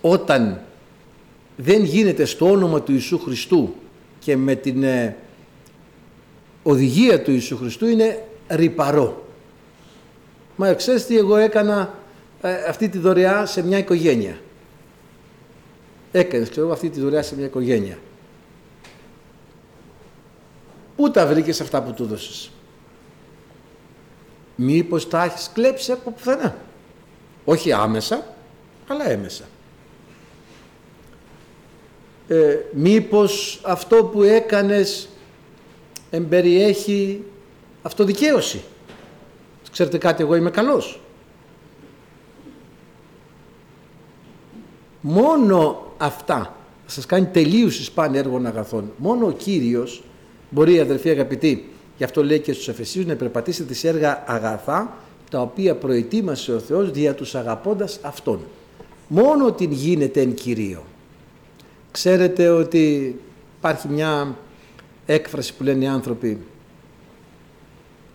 όταν 0.01 0.61
δεν 1.57 1.85
γίνεται 1.85 2.25
στο 2.25 2.51
όνομα 2.51 2.83
του 2.83 2.93
Ιησού 2.93 3.19
Χριστού 3.19 3.75
και 4.19 4.37
με 4.37 4.55
την 4.55 4.83
ε, 4.83 5.17
οδηγία 6.63 7.23
του 7.23 7.31
Ιησού 7.31 7.57
Χριστού 7.57 7.87
είναι 7.87 8.25
ρυπαρό. 8.49 9.27
Μα 10.57 10.75
ξέρεις 10.75 11.07
τι 11.07 11.19
εγώ 11.19 11.37
έκανα 11.37 11.95
ε, 12.43 12.55
αυτή 12.69 12.89
τη 12.89 12.99
δωρεά 12.99 13.47
σε 13.47 13.63
μια 13.63 13.79
οικογένεια. 13.79 14.39
Έκανες 16.13 16.49
ξέρω 16.49 16.73
αυτή 16.73 16.91
τη 16.91 17.01
δωρεά 17.01 17.23
σε 17.23 17.37
μια 17.37 17.47
οικογένεια. 17.47 17.99
Πού 20.97 21.11
τα 21.11 21.27
βρήκες 21.27 21.61
αυτά 21.61 21.83
που 21.83 21.93
του 21.93 22.05
δώσες. 22.07 22.51
Μήπως 24.57 25.09
τα 25.09 25.25
έχεις 25.25 25.51
κλέψει 25.55 25.93
από 25.93 26.11
πουθενά; 26.11 26.57
Όχι 27.49 27.73
άμεσα, 27.73 28.35
αλλά 28.87 29.11
έμεσα. 29.11 29.45
Ε, 32.29 32.57
μήπως 32.73 33.61
αυτό 33.65 34.05
που 34.05 34.23
έκανες 34.23 35.09
εμπεριέχει 36.11 37.25
αυτοδικαίωση. 37.83 38.63
Ξέρετε 39.73 39.99
κάτι, 39.99 40.23
εγώ 40.23 40.35
είμαι 40.35 40.51
καλός. 40.51 41.01
Μόνο 45.01 45.87
αυτά 45.97 46.57
θα 46.85 46.91
σας 46.91 47.07
κάνει 47.07 47.27
τελείωση 47.27 47.93
πάνε 47.93 48.19
έργων 48.19 48.47
αγαθών. 48.47 48.93
Μόνο 48.97 49.27
ο 49.27 49.33
Κύριος 49.33 50.03
μπορεί 50.51 50.81
αδερφοί 50.81 51.11
αγαπητοί, 51.11 51.69
γι' 51.97 52.05
αυτό 52.05 52.25
λέει 52.25 52.41
και 52.41 52.53
στους 52.53 52.69
Εφεσίους 52.69 53.07
να 53.07 53.15
περπατήσετε 53.15 53.75
σε 53.75 53.89
έργα 53.89 54.25
αγαθά 54.27 54.97
τα 55.31 55.41
οποία 55.41 55.77
προετοίμασε 55.77 56.53
ο 56.53 56.59
Θεός 56.59 56.91
δια 56.91 57.15
τους 57.15 57.35
αγαπώντας 57.35 57.99
Αυτόν. 58.03 58.41
Μόνο 59.09 59.53
την 59.53 59.73
γίνεται 59.73 60.21
εν 60.21 60.35
Κυρίω. 60.35 60.85
Ξέρετε 61.91 62.49
ότι 62.49 63.17
υπάρχει 63.59 63.89
μια 63.89 64.37
έκφραση 65.07 65.55
που 65.55 65.63
λένε 65.63 65.85
οι 65.85 65.89
άνθρωποι 65.89 66.39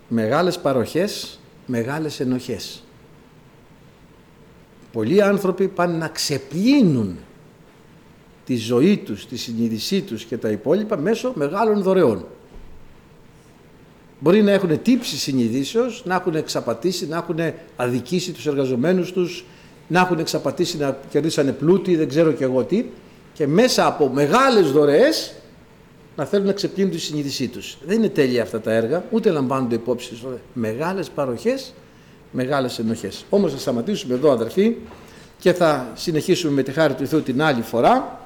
μεγάλες 0.07 0.59
παροχές, 0.59 1.39
μεγάλες 1.65 2.19
ενοχές. 2.19 2.83
Πολλοί 4.91 5.21
άνθρωποι 5.21 5.67
πάνε 5.67 5.97
να 5.97 6.07
ξεπλύνουν 6.07 7.17
τη 8.45 8.55
ζωή 8.55 8.97
τους, 8.97 9.27
τη 9.27 9.37
συνείδησή 9.37 10.01
τους 10.01 10.23
και 10.23 10.37
τα 10.37 10.49
υπόλοιπα 10.49 10.97
μέσω 10.97 11.31
μεγάλων 11.35 11.81
δωρεών. 11.81 12.25
Μπορεί 14.23 14.41
να 14.43 14.51
έχουν 14.51 14.81
τύψεις 14.81 15.21
συνειδήσεως, 15.21 16.03
να 16.05 16.15
έχουν 16.15 16.35
εξαπατήσει, 16.35 17.07
να 17.07 17.17
έχουν 17.17 17.39
αδικήσει 17.75 18.31
τους 18.31 18.47
εργαζομένους 18.47 19.11
τους, 19.11 19.45
να 19.87 19.99
έχουν 19.99 20.19
εξαπατήσει 20.19 20.77
να 20.77 20.97
κερδίσανε 21.09 21.51
πλούτη, 21.51 21.95
δεν 21.95 22.07
ξέρω 22.07 22.31
και 22.31 22.43
εγώ 22.43 22.63
τι, 22.63 22.85
και 23.33 23.47
μέσα 23.47 23.85
από 23.85 24.09
μεγάλες 24.09 24.71
δωρεές 24.71 25.33
να 26.15 26.25
θέλουν 26.25 26.45
να 26.45 26.53
ξεπλύνουν 26.53 26.91
τη 26.91 26.99
συνείδησή 26.99 27.47
τους. 27.47 27.77
Δεν 27.85 27.97
είναι 27.97 28.09
τέλεια 28.09 28.41
αυτά 28.41 28.61
τα 28.61 28.71
έργα, 28.71 29.03
ούτε 29.11 29.29
λαμβάνονται 29.29 29.75
υπόψη 29.75 30.21
μεγάλες 30.53 31.09
παροχές, 31.09 31.73
μεγάλες 32.31 32.79
ενοχές. 32.79 33.25
Όμως 33.29 33.51
θα 33.51 33.57
σταματήσουμε 33.57 34.13
εδώ 34.13 34.31
αδερφοί 34.31 34.75
και 35.39 35.53
θα 35.53 35.91
συνεχίσουμε 35.93 36.53
με 36.53 36.63
τη 36.63 36.71
χάρη 36.71 36.93
του 36.93 37.07
Θεού 37.07 37.21
την 37.21 37.41
άλλη 37.41 37.61
φορά 37.61 38.19